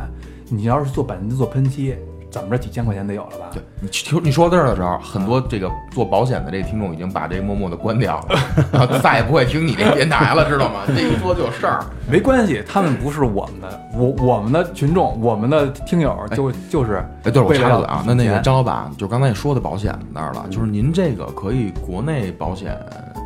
[0.49, 1.95] 你要是做钣金做喷漆，
[2.31, 3.47] 怎么着几千块钱得有了吧？
[3.53, 8.39] 对你听你说到这儿的时候，很多这个做保险的这个听众已经把这个默默的关掉了，
[8.71, 10.81] 然后再也不会听你这电台了，知道吗？
[10.87, 11.83] 这一说就有事儿。
[12.09, 22.77] 没关系，他们不是我们的，我我们的群众，我们的听友就就是哎，对了，我插个嘴啊，那那个张老板，就是刚才也说的保险那儿了，就是您这个可以国内保险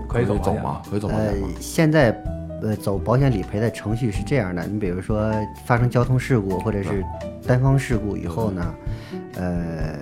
[0.09, 0.81] 可以走走吗？
[0.89, 2.11] 可以走保险呃吗？，现在
[2.63, 5.31] 呃走保险理赔的程序是这样的，你比如说
[5.65, 7.03] 发生交通事故或者是
[7.45, 8.75] 单方事故以后呢，
[9.35, 9.95] 呃，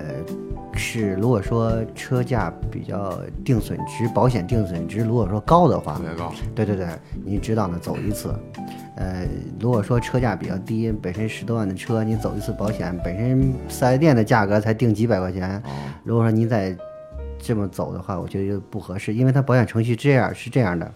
[0.74, 6.00] 是如果说车价比较定损值，保险定损值如果说高的话
[6.54, 6.86] 对对对，
[7.24, 8.32] 你知道呢，走一次。
[8.94, 9.26] 呃，
[9.58, 15.60] 如果说车价比较低，本身十多万的车，你走一次保险，本身四 S 店的价格才定几百块钱，
[16.04, 16.76] 如果说您再
[17.42, 20.90] 这么走的话，我觉得就不合适，因为它保险程序这样是这样的，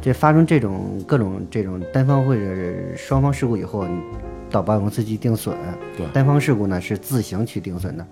[0.00, 4.00] 这发生这种各种这种单方或者是双方事故以后，你
[4.48, 5.56] 到保险公司去定损。
[5.96, 6.06] 对。
[6.12, 8.06] 单方事故呢是自行去定损的，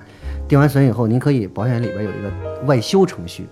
[0.49, 3.47] 定完损以后，您可以保险里边有一个外修程序，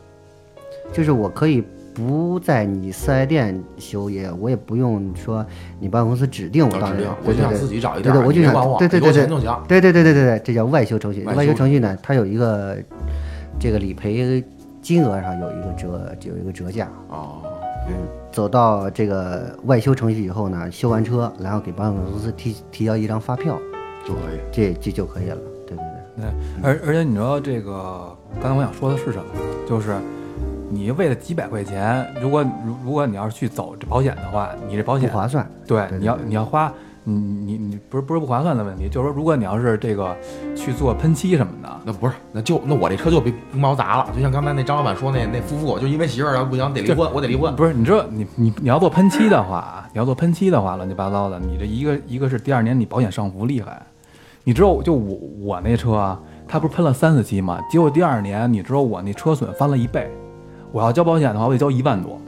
[0.92, 1.62] 就是我可以
[1.94, 5.46] 不在你四 S 店修也，我也不用说
[5.78, 7.44] 你保险公司指定我到那指定儿，对对对。
[7.46, 8.88] 我就想自己找一对对，我就想对。
[8.88, 10.02] 对对对。
[10.02, 11.22] 对对对，这叫外修程序。
[11.22, 12.76] 外修程序呢，它有一个
[13.58, 14.44] 这个理赔
[14.80, 16.88] 金额上有一个折，有一个折价。
[17.08, 17.42] 哦，
[17.88, 17.94] 嗯，
[18.30, 23.58] 走到这个外修程序以后呢，修完车，然后给保险公司提提交一张发票，
[24.06, 24.40] 就可以。
[24.52, 25.38] 这这就可以了。
[25.66, 25.84] 对对对。
[26.16, 26.24] 对，
[26.62, 29.24] 而而且你知道这个，刚才我想说的是什么？
[29.66, 29.96] 就是
[30.70, 36.72] 你为了几百块钱，如果如如果你要是去走这保险的话，你这保险不划算，对，对你要你要花，
[37.06, 40.16] 你你你不是不是不划算的问题，就是说，如果你要是这个
[40.56, 47.54] 去做喷漆什么的，那不是，那就那我这车就被冰雹砸了，就像刚才那张老板说那那夫妇，就因为媳妇儿要不行得离婚，我得离婚。
[47.54, 53.82] 不是，你知道你你你要做喷漆的话啊，你要做喷漆的话，乱七八糟的，你这一个一个是第二年你保险上浮厉害，
[54.44, 57.60] 你知道就我我那车啊，它不是喷了三次漆吗？
[57.70, 60.10] 结果第二年你知道我那车损翻了一倍，
[60.72, 62.18] 我要交保险的话，我得交一万多。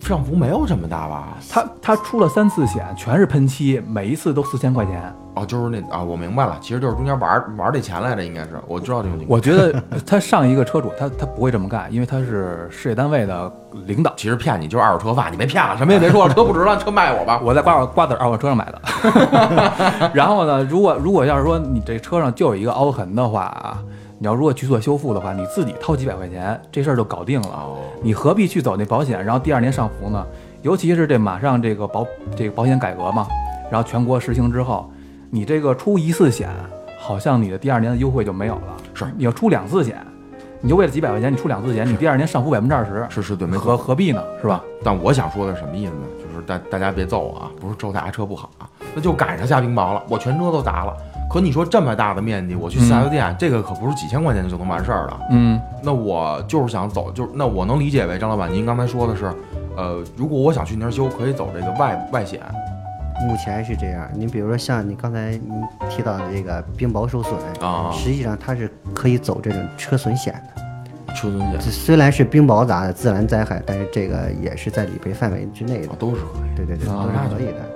[0.00, 1.36] 上浮没有这么大吧？
[1.50, 5.14] 他他出了三次险，全是喷漆，每一次都四千块钱。
[5.34, 9.36] 哦，就是那啊，我明白了，其实就是中间玩玩这钱来着，应该是，我知道这种情况。
[9.36, 13.52] 我觉得他上一个车主他他不会这么干，因为他是事业单位的
[13.86, 14.12] 领导。
[14.16, 17.40] 其实骗你就是二手车贩，你别骗了，什么也别说了，车不值了，车卖我吧。
[17.44, 18.80] 我在瓜瓜子二手车上买的。
[20.12, 23.78] 然后呢，如果如果要是说你这车上就有一个凹痕的话啊，
[24.20, 27.48] 你要如果去做修复的话，你自己掏几百块钱，这事儿就搞定了。
[27.48, 30.26] 哦，你何必去走那保险，然后第二年上浮呢？
[30.62, 32.04] 尤其是这马上这个保
[32.36, 33.28] 这个保险改革嘛，
[33.70, 34.90] 然后全国实行之后，
[35.30, 36.50] 你这个出一次险，
[36.98, 38.76] 好像你的第二年的优惠就没有了。
[38.92, 40.04] 是你要出两次险，
[40.60, 43.76] 你就为了几百块钱，你出两次险，你第二年上浮百分之二十，是是对，没何。
[43.76, 44.20] 何必呢？
[44.42, 44.64] 是吧？
[44.82, 46.02] 但我想说的是什么意思呢？
[46.18, 50.96] 就是大大家别揍我啊，不是咒大家车不好啊，那就赶上下冰雹了，我全车都砸了。
[51.30, 55.20] 可你说这么大的面积，我去四 S 店，这个可不是几千块钱就能完事儿的。
[55.30, 59.30] 嗯，那我就是想走，就是那我能理解为张老板您刚才说的是，
[59.76, 62.40] 呃，如果我想去那儿修，可以走这个外外险。
[63.26, 65.50] 目前是这样，你比如说像你刚才你
[65.90, 70.62] 提到的这个冰雹受损啊实际上它是可以走这种车损险的。
[71.14, 75.96] 车损险虽然是冰雹砸的自然灾害，但是这个也是在理赔范围之内的啊。
[75.98, 77.67] 都是可以，对对对，啊都是可以的。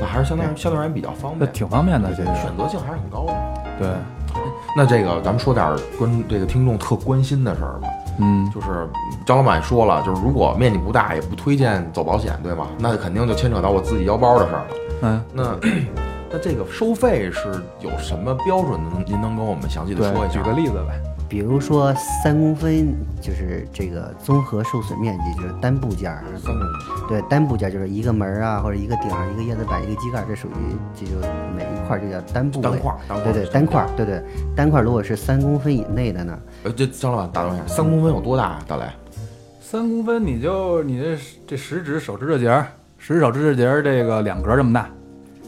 [0.00, 3.34] 那还是相对相对而言比较方那便，挺方便的，这个选择性还是很高的。
[3.78, 3.88] 对，
[4.76, 8.88] 那这个咱们说点儿关这个听众特关心的事儿吧，嗯，就是
[9.26, 12.66] 张老板说了，就是如果面积不大，也不推荐走保险，对吗？
[12.78, 14.66] 那肯定就牵扯到我自己腰包的事儿了。
[15.02, 15.56] 嗯，那
[16.30, 19.04] 那这个收费是有什么标准的？
[19.06, 20.34] 您能跟我们详细的对说一，下？
[20.34, 26.22] 举个例子呗，比如说三公分，就是这个综合受损面积，就是单部件儿。
[26.38, 26.68] 三公分
[27.08, 31.18] 对，单部件儿就是一个门儿啊，或者一个顶儿、一个叶子板、一个机盖儿，这属于这就
[31.56, 32.70] 每一块儿就叫单部位。
[32.70, 34.22] 单块单块对对，单块儿，对对，
[34.54, 38.62] 单块儿如果是三公分以内的呢，呃，这张老板打断一下，三公分有多大啊？
[38.66, 38.84] 大雷？
[39.60, 44.88] 三公分你就你这这食指手指头节儿，食指手指头节儿这个两格这么大，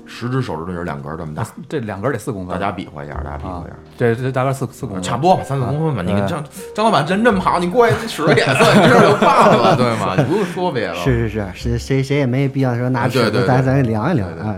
[0.08, 6.02] 十只手指头就是两根这么大，这两格得四公分，大家比划一下，大家比划啊一下。，这这大概四四公分，差不多吧，三四公分吧。
[6.02, 6.42] 你看张
[6.74, 10.14] 张老板人这么好，你过去使个眼色，你这就办了， 对吗？
[10.16, 10.94] 你不用说别的。
[10.94, 14.56] 是是是，谁谁谁也没必要说拿尺子咱对对咱量一量对对啊。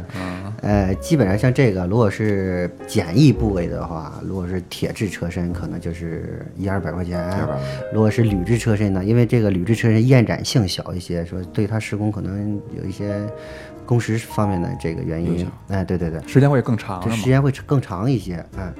[0.62, 7.18] 呃，基本上像这个，如果是简易部位的话，如果是铁质车身，可能就是一二百块钱。
[7.30, 13.26] 100块钱如果是铝制车身呢，因为这个铝制车身延展性小一些，说对它施工可能有一些
[13.90, 15.50] 工时方面的这个原因。
[15.66, 17.02] 哎，对对对，时间会更长？
[17.10, 18.44] 时间会更长一些。
[18.56, 18.74] 嗯，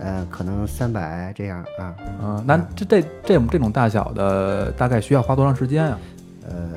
[0.00, 1.94] 呃，可能三百这样啊。
[2.20, 5.98] 嗯，那这这这种这种大小的大概需要花多长时间啊？
[6.48, 6.70] 呃，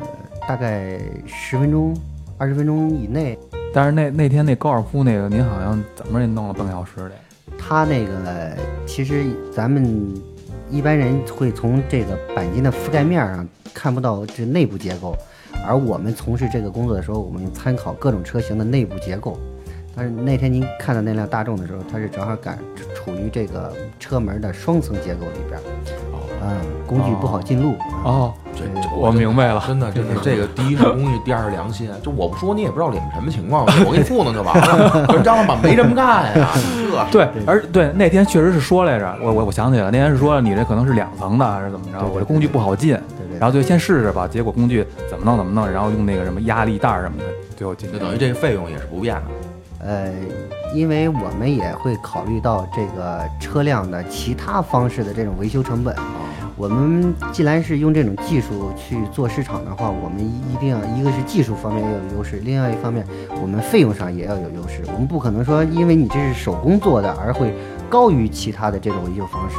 [0.48, 1.98] 大概十分钟、
[2.38, 3.36] 二十分钟以内。
[3.74, 7.12] 但是那那天那高尔夫那个，您好像怎么也弄了半个小时得。
[7.58, 8.56] 他那个
[8.86, 10.14] 其实咱们
[10.70, 15.18] 一般人会从这个钣金的覆盖面上看不到这内部结构，
[15.66, 19.38] 而我们从事这个工作的时候，我们参考各种车型的内部结构。
[19.94, 22.58] 但是那天您看到那辆大众的时候，它是正好赶
[22.96, 25.64] 处于这个车门的双层结构里边儿，
[26.42, 27.74] 嗯，工具不好进入。
[27.74, 28.64] 啊哦，这
[28.96, 29.62] 我明白了。
[29.68, 31.90] 真的真的，这个第一是工具，第二是良心。
[32.02, 35.06] 就我不说，你也不知道里面什么情况，我给你糊弄就完了。
[35.08, 36.50] 可是张老板没这么干呀，
[37.12, 42.00] 这对，而对那天确实是说来着，我我我想起来了，那天是说你这可能是两层的，还是怎么着？
[42.08, 44.28] 我这工具不好进，对对然后就先试试吧。
[44.28, 47.26] 结果工具怎么弄怎么弄，然后用那个什么压力带儿什么的，
[47.58, 49.24] 最后就等于这个费用也是不变的。
[49.84, 50.14] 呃，
[50.76, 55.96] 因为我们也会考虑到这个车辆的其他方式的这种维修成本。
[56.56, 63.04] 我们既然是用这种技术去做市场的话，我们一定要一个是技术方面要有优势，另外一方面
[63.42, 64.84] 我们费用上也要有优势。
[64.94, 67.52] 我们不可能说因为你这是手工做的而会
[67.90, 69.56] 高于其他的这种维修方式。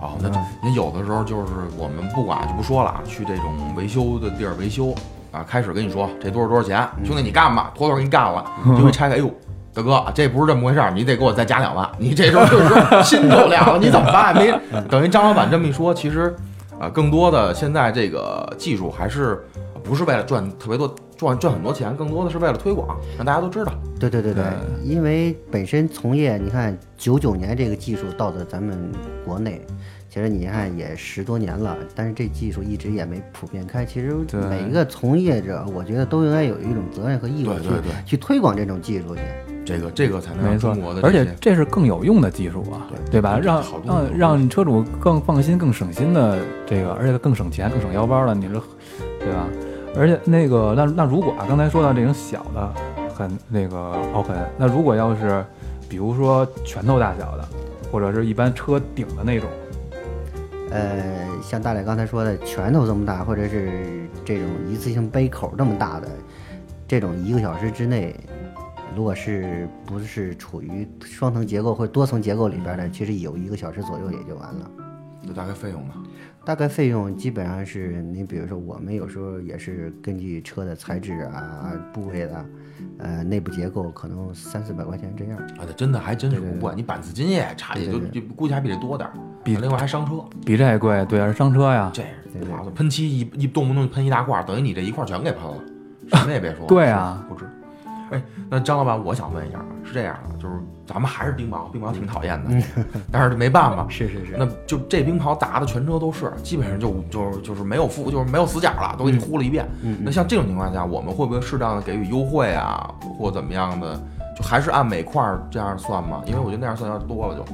[0.00, 0.28] 哦，那
[0.62, 4.94] 您有的时候就是我们不管就不说了啊，去这种维修的地儿维修
[5.30, 8.44] 啊，开始跟你说这多少多少钱，兄弟你干吧，妥妥给你干了，
[8.76, 9.30] 就会拆开，哎呦。
[9.72, 11.88] 大哥，这不是这么回事儿，你得给我再加两万。
[11.96, 14.34] 你这时候就是心就凉了，你怎么办？
[14.34, 14.52] 没
[14.90, 16.34] 等于张老板这么一说，其实
[16.80, 19.46] 啊、更多的现在这个技术还是
[19.84, 23.74] 不是为了赚特别多赚赚很多钱，更多的是为了推广，让大家都知道。
[23.98, 24.42] 对对对对，
[24.82, 28.90] 因为本身从业，你看九九年这个技术到的咱们
[29.22, 29.60] 国内，
[30.08, 33.84] 其实你看也十多年了，但是这技术一直也没普遍开。
[33.84, 34.16] 其实
[34.48, 39.20] 每一个从业者，我觉得都应该有一种责任和义务去对对对去推广这种技术去。
[39.62, 43.38] 这个这个才能没错让中国的，而且这是更有用的技术啊，对对吧？
[43.38, 48.62] 让让让车主更放心、更省心的这个，而且更省钱、更省腰包了，你说
[49.18, 49.46] 对吧？
[49.96, 52.74] 而且那个，那那如果啊，刚才说到这种小的，
[53.14, 53.76] 很那个
[54.14, 55.44] 凹痕，那如果要是
[55.88, 57.48] 比如说拳头大小的，
[57.90, 59.50] 或者是一般车顶的那种，
[60.70, 66.08] 呃，像大磊刚才说的，拳头这么大，或者是这种一次性杯口这么大的，
[66.86, 68.14] 这种一个小时之内，
[68.94, 74.70] 如果是不是处于双层结构或多层结构里边的，其实有一个小时左右也就完了。
[75.26, 75.94] 这大概费用呢？
[76.44, 82.44] 大概费用基本上是你比如说我们有时候也是根据车的材质啊、部位的，
[82.98, 85.36] 呃，内部结构可能三四百块钱这样。
[85.38, 86.72] 啊，这真的还真是不贵。
[86.74, 89.14] 你板子金也差，也就就估计还比这多点儿。
[89.44, 95.62] 比另外还伤车，比这还贵，对，而伤车呀，这是喷漆一一动不动喷一大块儿，等于你这一块儿全给喷了，
[96.16, 96.66] 什么也别说。
[96.66, 97.44] 对啊不值。
[98.10, 100.54] 哎，那张老板，我想问一下啊，是这样的，就是
[100.86, 102.50] 咱们还是冰雹，冰雹挺讨厌的，
[103.10, 109.68] 但是没办法， 是是是，那就这冰雹砸的全车都是，基本上就就是就是没有负就是没有死角了，都给你呼了一遍。
[109.82, 114.00] 嗯那像这种情况下，我们会不会适当的给予优惠啊，或怎么样的？
[114.36, 116.22] 就还是按每块儿这样算吗？
[116.26, 117.44] 因为我觉得那样算有点多了就。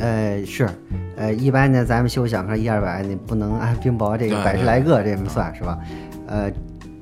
[0.00, 0.68] 呃是，
[1.16, 5.78] 呃一般呢咱们修小车一二百，你不能按冰雹这个百十来个这么算是吧？
[6.26, 6.50] 呃，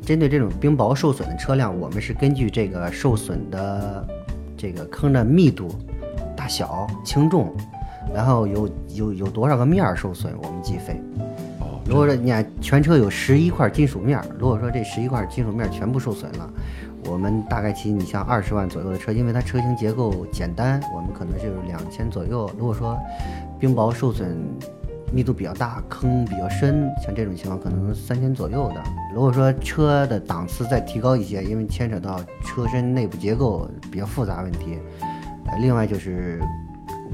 [0.06, 4.06] 针对这种冰雹受损的车辆，我们是根据这个受损的
[4.56, 5.68] 这个坑的密度、
[6.36, 7.52] 大小、轻重，
[8.14, 11.02] 然后有有有多少个面儿受损，我们计费。
[11.58, 16.48] 哦，如果说你看全车有十一块金属面儿，如果说这十一块金属面儿全部受损了，
[17.06, 22.48] 我们大概其你像二十万左右的车，因为它车型结构简单，我们可能就是两千左右。
[22.56, 22.96] 如果说
[23.58, 24.38] 冰雹受损
[25.12, 28.82] 密度比较大，坑比较深，像这种情况可能三千左右的。
[29.14, 34.78] 如果说车的档次再提高一些，因为牵扯到车身内部结构比较复杂问题，
[35.46, 36.40] 呃，另外就是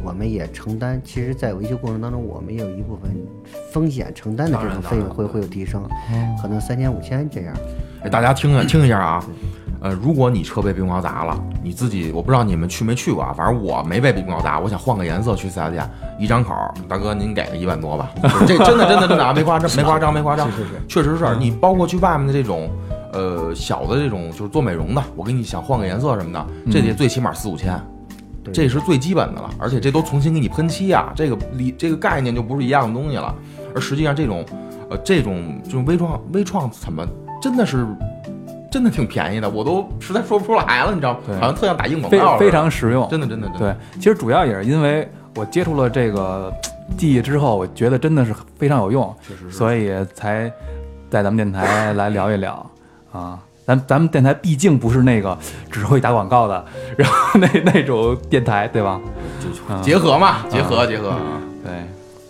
[0.03, 3.11] 我们也承担，其实，在维修过程当中，我们也有一部分
[3.71, 5.87] 风险承担的这种费用会会有提升，
[6.41, 7.55] 可能三千五千这样。
[8.03, 9.25] 哎，大家听啊听一下啊，
[9.83, 16.55] 呃，如果你车被冰雹砸了，你自己我不知道你们去没去过啊，反正我没被冰雹砸，我想换个颜色去四 S 店，一张口，
[16.89, 18.11] 大哥您给个一万多吧，
[18.47, 22.71] 这真的真的真的啊， 没夸张，没夸张，没夸张，是是是确实是你包括去外面的这种。
[23.15, 27.79] 呃，小的这种就是做美容的，我给你想换个颜色什么的，这得最起码四五千，
[28.43, 33.35] 对这是最基本的了，而且这都重新给你喷漆啊，这个理这个概念就不是一样的东西了。
[33.75, 34.43] 而实际上这种，
[34.89, 37.07] 呃，这种这种微创微创怎么
[37.39, 37.87] 真的是
[38.73, 41.21] 真的挺便宜的，我都实在说不出来了，你知道吗？
[41.39, 43.07] 好像特像打硬广告非常实用。
[43.09, 43.49] 真的真的。
[43.59, 45.07] 对，其实主要也是因为
[45.37, 46.53] 我接触了这个
[46.97, 49.53] 技艺之后，我觉得真的是非常有用，确实是。
[49.53, 50.51] 所以才
[51.11, 52.67] 在咱们电台来聊一聊
[53.13, 53.39] 啊。
[53.65, 55.39] 咱咱们电台毕竟不是那个
[55.71, 56.65] 只会打广告的，
[56.97, 59.01] 然后那那种电台，对吧？
[59.41, 61.11] 就结合嘛，结合结合。
[61.11, 61.19] 啊
[61.65, 61.73] 对，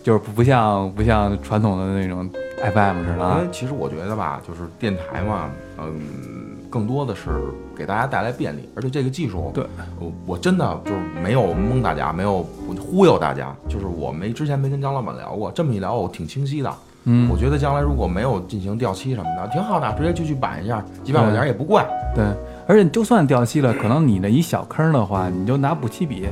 [0.03, 2.28] 就是不不像不像传统的那种
[2.59, 3.49] FM 似的因啊为。
[3.51, 6.03] 其实我觉得吧，就是电台嘛，嗯，
[6.73, 7.29] 更多的是
[7.77, 9.62] 给大家带来便利，而且这个技术，对
[10.01, 12.43] 我我真的就是没有蒙大家，没有
[12.81, 16.73] 忽悠大家，就是我没之前没跟张老板聊过，这么一聊我挺清晰的。
[17.05, 21.83] 嗯我觉得将来如果没有进行掉漆什么的，挺好的，直接就去板一下，几百块钱也不贵。
[22.14, 22.25] 对，
[22.66, 26.29] 而且就算掉漆了，可能你那一小坑的话，你就拿补漆笔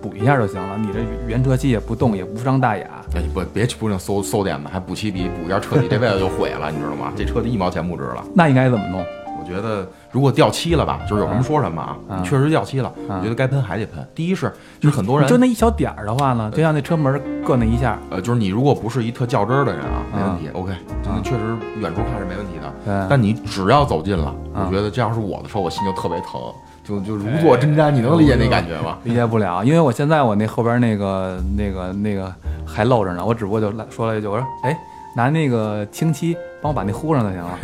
[0.00, 2.86] 补一下就行了，你这原车漆也不动，也不伤大雅。
[3.16, 7.12] 哎，不别去不那馊馊点子，还补漆笔补一下彻底，这辈子就毁了，你知道吗？
[7.16, 8.24] 这车就一毛钱不值了。
[8.32, 9.04] 那应该怎么弄？
[9.48, 12.22] 我觉得如果掉漆了吧，就是有什么说什么啊，嗯。
[12.22, 13.16] 确实掉漆了，嗯。
[13.18, 14.06] 我觉得该喷还得喷。
[14.14, 20.72] 第一是就是很多人就那一小点儿的话呢，就像那车门硌那一下，呃，就是你如果不是一特较真儿的人啊，没问嗯题，OK，
[21.02, 22.72] 真的确实远处看是没问题的。
[22.84, 23.06] 对。
[23.08, 24.66] 但你只要走近了，嗯。
[24.66, 26.40] 我觉得这要是我的车，我心就特别疼，
[26.84, 28.98] 就就如坐针毡，你能理解那感觉吗？
[29.04, 32.30] 理解不了，因为我现在我那后边那个那个那个
[32.66, 34.78] 还露着呢，我只不过就来说了一句，我说哎，
[35.16, 37.58] 拿那个清漆帮我把那糊上就行了。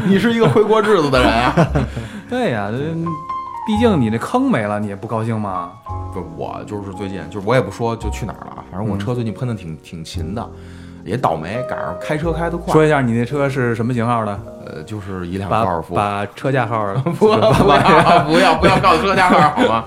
[0.06, 1.54] 你是一个回国日子的人啊。
[2.28, 2.78] 对呀、这
[3.66, 5.72] 毕竟你这坑没了，你也不高兴吗？
[6.12, 10.50] 不，我就是最近，就是我也不说就去哪儿了啊，反正我车最近喷的挺挺勤的，
[11.04, 14.40] 也倒霉，赶上开车开得快说，一下你那车是什么型号的？
[14.66, 19.84] 呃，就是一辆高尔夫，把车架号 不不要不要不要告诉车架号好吗？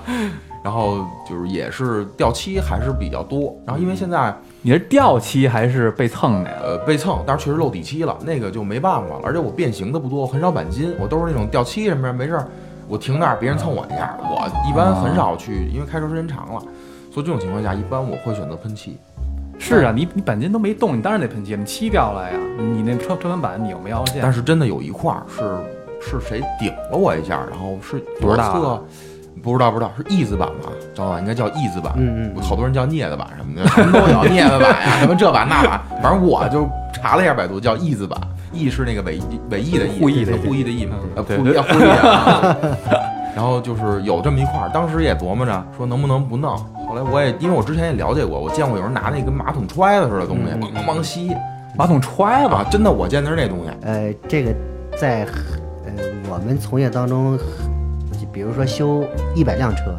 [0.62, 4.34] 然后就是也是掉漆还是比较多，然后因为现在
[4.66, 6.56] 你是掉漆还是被蹭的呀？
[6.62, 12.48] 呃被蹭，但是确实漏底漆了，那个就没办法了，而且我变形的不多，我很少钣金，我都是那种掉漆什么的没事儿，
[12.88, 16.60] 我停那儿别人蹭我一下，我一般很少去，因为开车时间长了，
[17.12, 18.96] 所以这种情况下一般我会选择喷漆。
[19.58, 22.38] 是啊，你你钣金都没动，你当然得喷漆，你漆掉了呀。
[22.56, 24.20] 你那车车门板你有没有凹陷？
[24.22, 25.42] 但是真的有一块儿是
[26.00, 28.84] 是谁顶了我一下，然后是不知道啊左侧，
[29.44, 30.70] 不知道不知道是 E 字板吧？
[30.94, 32.42] 张老板应该叫 E 字板，嗯嗯嗯。
[32.42, 38.18] 好多人叫镊子板什么的， 什么都有，镊子板呀，什么这板那板，反正我就查了一下百度，叫 E 字板
[38.52, 39.20] ，E 是那个伪
[39.50, 41.36] 伪意的意，护翼的护翼的翼嘛，呃，对。
[41.36, 42.56] 护翼护翼啊。
[43.36, 46.56] 然后就是有这么一块儿，当时也琢磨着说能不能不弄，
[46.88, 51.34] 后来我也因为我之前也了解过，我见过有人拿那跟马桶揣子似的东西，嗯梆梆梆吸。
[51.76, 52.54] 马桶揣子？
[52.54, 53.70] 啊，真的我见的是那东西。
[53.82, 54.54] 呃，这个
[54.96, 55.26] 在
[55.84, 55.92] 呃
[56.30, 57.36] 我们从业当中，
[58.34, 59.04] 比如说修
[59.36, 59.96] 一百辆车，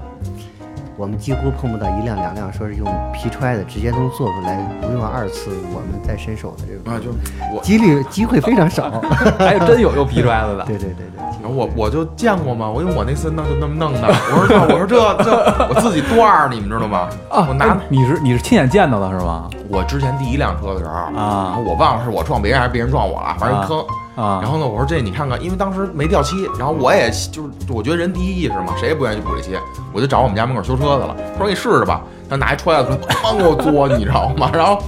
[0.98, 7.12] 我们几乎碰不到一辆两辆说是用皮揣的，直接能做出来，不用二次我们再伸手的这种啊，就
[7.56, 8.92] 我几率机会非常少。
[9.40, 10.66] 还有真有用皮揣子的。
[10.66, 14.02] 对对对对，然后我我就见过嘛，我因为我那次弄就那么弄的，
[14.36, 17.08] 我说这我说这这我自己断儿，你们知道吗？
[17.32, 19.50] 啊，我拿哎你是你是亲眼见到的是吗？
[19.70, 23.80] 我之前第一辆车的时候啊我忘了是我撞别人还是别人撞我了，反正坑。
[23.80, 23.86] 啊，
[24.16, 29.52] 啊然后呢，我说这你看看，因为当时没掉漆，然后我也就是我觉得人第一意识嘛，谁也不愿意去补这漆，
[29.94, 32.02] 我就找我们家门口修车的了，说你试试吧。
[32.28, 34.50] 他拿一揣子出来，梆给我作，你知道吗？
[34.56, 34.82] 然后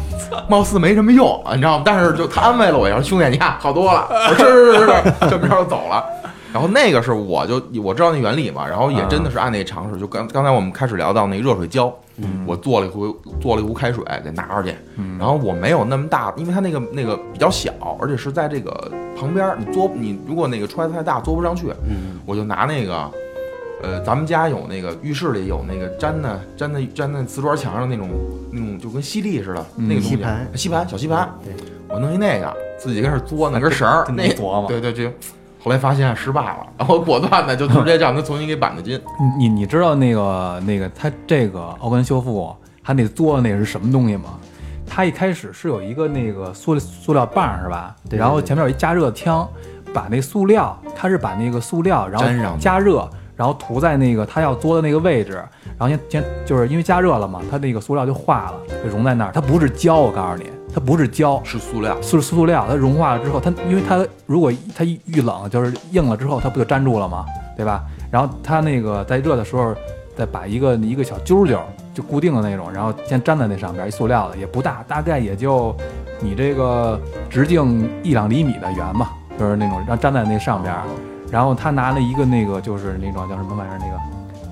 [0.49, 1.83] 貌似没什么用，你知道吗？
[1.85, 4.07] 但是就他安慰了我一下，兄弟，你看好多了。
[4.09, 6.03] 我说是是是是，这么着就走了。
[6.57, 9.99] 然后那个是我就我知道那原理嘛，然后也真的是按那尝试。
[9.99, 11.95] 就刚刚才我们开始聊到那热水胶，
[12.47, 14.75] 我做了一壶做了一壶开水给拿出去，
[15.19, 18.71] 然后我没有那么大，因为它那个那个比较小，而且是在这个
[19.15, 23.07] 旁边儿，你嘬你如果那个出来太大嘬不上去，嗯，我就拿那个，
[23.83, 28.09] 呃，咱们家有那个浴室里有那个粘的粘的粘在瓷砖墙上那种
[28.51, 30.47] 那种就跟吸力似的、那个东西，吸盘。
[30.55, 31.53] 吸盘小吸盘，对，
[31.87, 34.65] 我弄一那个自己跟那儿嘬那根绳儿，那能琢磨。
[34.67, 35.13] 对对对，
[35.59, 38.99] 后来发现失败了，然后果断的就直接让他重新给板的筋。
[39.37, 44.39] 你你知道那个那个他这个凹根修复它那做的那个是什么东西吗？
[44.89, 47.93] 他一开始是有一个那个塑塑料棒儿是吧？
[48.05, 49.45] 对对然后前面有一加热枪，
[49.93, 55.43] 把那塑料，他是把那个塑料然后粘上加热，然后涂在那个他要做的那个位置，
[55.77, 59.31] 然后先先就是因为加热了嘛，它那个塑料就化了，就融在那儿。
[59.33, 67.25] 它不是胶，我告诉你，它不是胶，是塑料，塑塑料，它融化了之后，它因为它如果它一遇冷，就是硬了之后，它不就粘住了吗？
[67.55, 67.83] 对吧？
[68.11, 69.73] 然后它那个在热的时候，
[70.15, 71.59] 再把一个一个小揪揪
[71.93, 75.75] 就固定的那种，然后先粘在那上边，一塑料的也不大，大概也就
[76.19, 76.99] 你这个
[77.29, 79.09] 直径一两厘米的圆嘛，
[79.39, 80.73] 就是那种，然后粘在那上边。
[81.29, 83.99] 然后他拿了一个那个就是那种叫什么玩意儿那个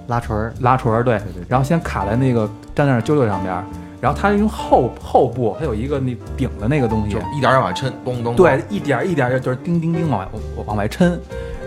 [0.07, 2.45] 拉锤儿，拉锤儿，对，对对然后先卡在那个
[2.76, 3.63] 粘在那揪揪上边，
[4.06, 8.36] 然后它用后后部它有一个那顶的那个东西就，一点点儿往抻，咚咚。
[8.36, 11.18] 对，一点儿一点儿就是叮叮叮往外往往外抻，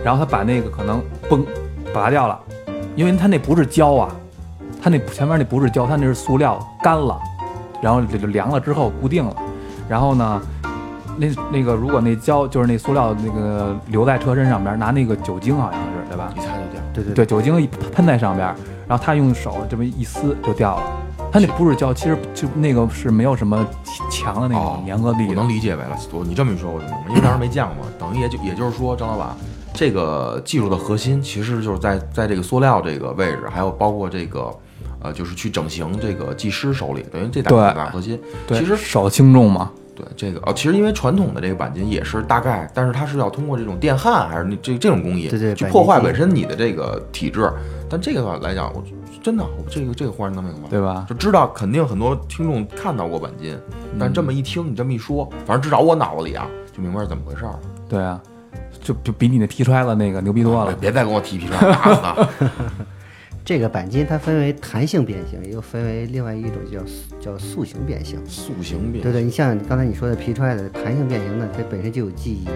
[0.05, 1.45] 然后它把那个可能嘣
[1.93, 2.39] 拔掉了，
[2.95, 4.15] 因为它那不是胶啊，
[4.81, 7.19] 它那前面那不是胶，它那是塑料干了，
[7.81, 9.35] 然后就凉了之后固定了，
[9.89, 10.41] 然后呢，
[11.17, 16.33] 那那个如果那胶就是那塑料那个留在车身上边，拿那个酒精好像是对吧？
[16.37, 16.81] 一擦就掉。
[16.93, 18.47] 对对对，酒精一喷在上边，
[18.87, 20.83] 然后他用手这么一撕就掉了。
[21.31, 23.65] 它那不是胶，其实就那个是没有什么
[24.11, 25.29] 强的那哦种粘合力的。
[25.29, 25.95] 我能理解为了。
[26.11, 29.35] 我你这么一说，我就明白，因为当时没见过嘛，等于也就也就是说，张老板
[29.73, 34.51] 这个技术的核心其实就是在在这个塑料这个位置，还有包括这个
[35.01, 38.19] 呃，就是去整形这个技师手里，等于这对两大核心。
[38.47, 47.49] 对，其实少轻重嘛，对这个哦，其实因为传统的这个钣金也是大概，但是它是要通过这种电焊还是那这这种工艺，对对去破坏本身你的这个体质。
[47.87, 48.83] 但这个的话来讲，我
[49.21, 51.05] 真的我这个这个忽然能明白，对吧？
[51.09, 53.57] 就知道肯定很多听众看到过钣金，
[53.99, 57.59] 但这么一听你这么一说，反正至少我脑子里啊就明白是怎么回事儿了。
[57.87, 58.21] 对啊，
[58.81, 60.73] 就就比你那劈揣子那个牛逼多了。
[60.79, 62.29] 别再跟我提皮川打死他。
[63.45, 66.79] 这个钣金它分为弹性变形，又分为另外一种叫
[67.19, 68.19] 叫塑形变形。
[68.27, 72.47] 塑形变对对，你像刚才你说的皮揣的弹性变形呢，它本身就有记忆，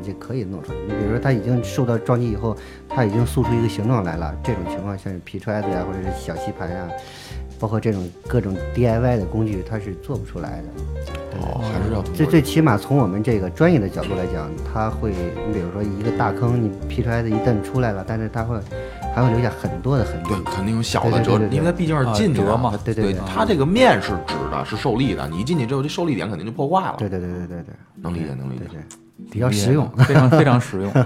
[0.00, 0.78] 你就可以弄出来。
[0.86, 2.56] 你比如说它已经受到撞击以后，
[2.88, 6.88] 它已经塑出一个形状来了，这种情况像是皮揣子呀，或者是小吸盘呀，
[7.58, 10.66] 包括这种各种 DIY 的工具，它是做不出来的。
[11.42, 15.10] 哦，还是要最最起码从我们这个专业的角度来讲，它会，
[15.46, 18.58] 你比如说一个大坑，你皮揣子一旦出来了，但是它会
[19.14, 20.30] 还会留下很多的痕迹。
[20.30, 26.96] 对，肯定有小的折对对对，对对因为它毕竟是进折嘛对对对它这个面是直的，是受力的，你一进去之后，这受力点肯定就破坏了。
[26.98, 28.64] 对对对对对对，能理解，能理解。
[29.30, 29.88] 比较实用。
[29.98, 30.92] 非常非常实用。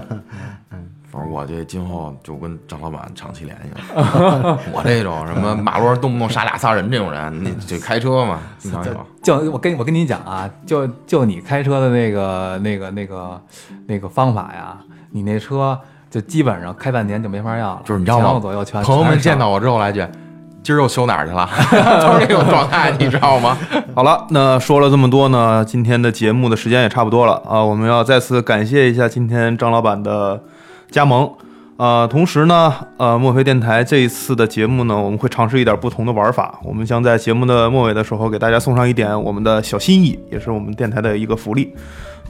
[1.11, 4.59] 反正我这今后就跟张老板长期联系了。
[4.73, 8.93] 我这种什么马路上动不动杀俩仨人这种人，你这开车嘛，经常有。
[9.23, 13.41] 就我跟我跟你讲啊，就就你开车的那个那个那个
[13.87, 14.77] 那个方法呀，
[15.11, 20.05] 你那车就基本上开半年就没法要了，就是你知道吗前后左右全朋友们见到我我之后来句
[20.65, 21.47] ：“今儿又修哪儿去了？”
[22.01, 23.55] 都是这种状态，你知道吗？
[23.93, 30.41] 好了，那说了这么多呢，今天的节目的时间也差不多了啊，我们要再次感谢一下今天张老板的
[30.89, 31.29] 加盟。
[31.77, 36.57] 呃，同时呢，呃，墨菲电台这一次的节目呢，我们会尝试一点不同的玩法。
[36.63, 41.73] 我们将在节目的末尾的时候给大家送上一点我们的小心意，也是我们电台的一个福利。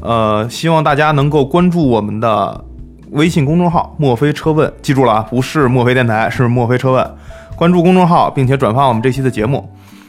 [0.01, 2.59] 呃，希望大家能够关注我们的
[3.11, 7.15] 微信公众号“墨菲车问”，记住了啊，不是墨菲电台，是墨菲车问。
[7.55, 9.67] 关注公众号，并且转发我们这期的节目。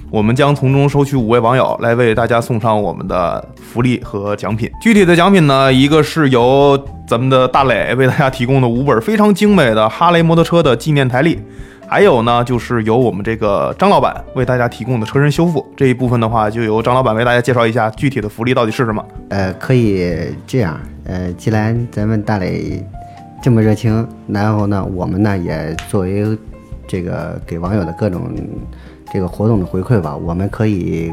[0.09, 4.71] 我们将从中收取五位网友来为大家送上我们的福利和奖品。
[4.81, 11.41] 具体的奖品呢，一个是由咱们的大磊为大家提供的五本非常精美的哈雷摩托车的纪念台历，
[11.89, 19.05] 还有呢就是由我们这个张老板为大家提供的车身修复这一部分的话，就由张老板为大家介绍一下具体的福利到底是什么。
[19.31, 22.81] 呃，可以这样，呃，既然咱们大磊
[23.43, 26.25] 这么热情，然后呢，我们呢也作为
[26.87, 28.31] 这个给网友的各种
[29.13, 31.13] 这个活动的回馈吧，我们可以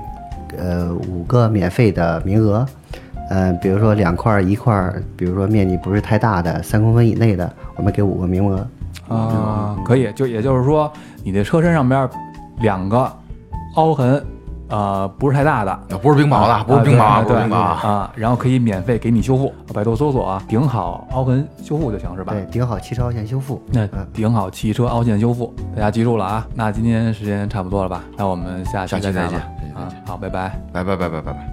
[0.57, 2.65] 呃五个免费的名额，
[3.29, 8.65] 呃，比如说两块一块，比如说面积不是太大的，三公分以内的，我们给五个名额。
[9.09, 10.91] 啊，可以，就也就是说，
[11.23, 12.09] 你的车身上边
[12.61, 13.11] 两个
[13.75, 14.23] 凹痕，
[14.73, 17.79] 呃，不是太大的，不是冰雹的，不是冰雹啊，不是冰雹啊。
[17.83, 22.33] 啊，然后可以免费给你修复，百度搜索啊，顶好凹痕修复就行，是吧？
[22.33, 23.61] 对，顶好汽车凹陷修复。
[23.71, 26.47] 那嗯顶好汽车凹陷修复，大家记住了啊。
[26.55, 28.03] 那今天时间差不多了吧？
[28.17, 30.59] 那我们下下期再见期再见吧下期再见，啊好，拜拜。
[30.73, 31.52] 拜拜拜拜拜拜。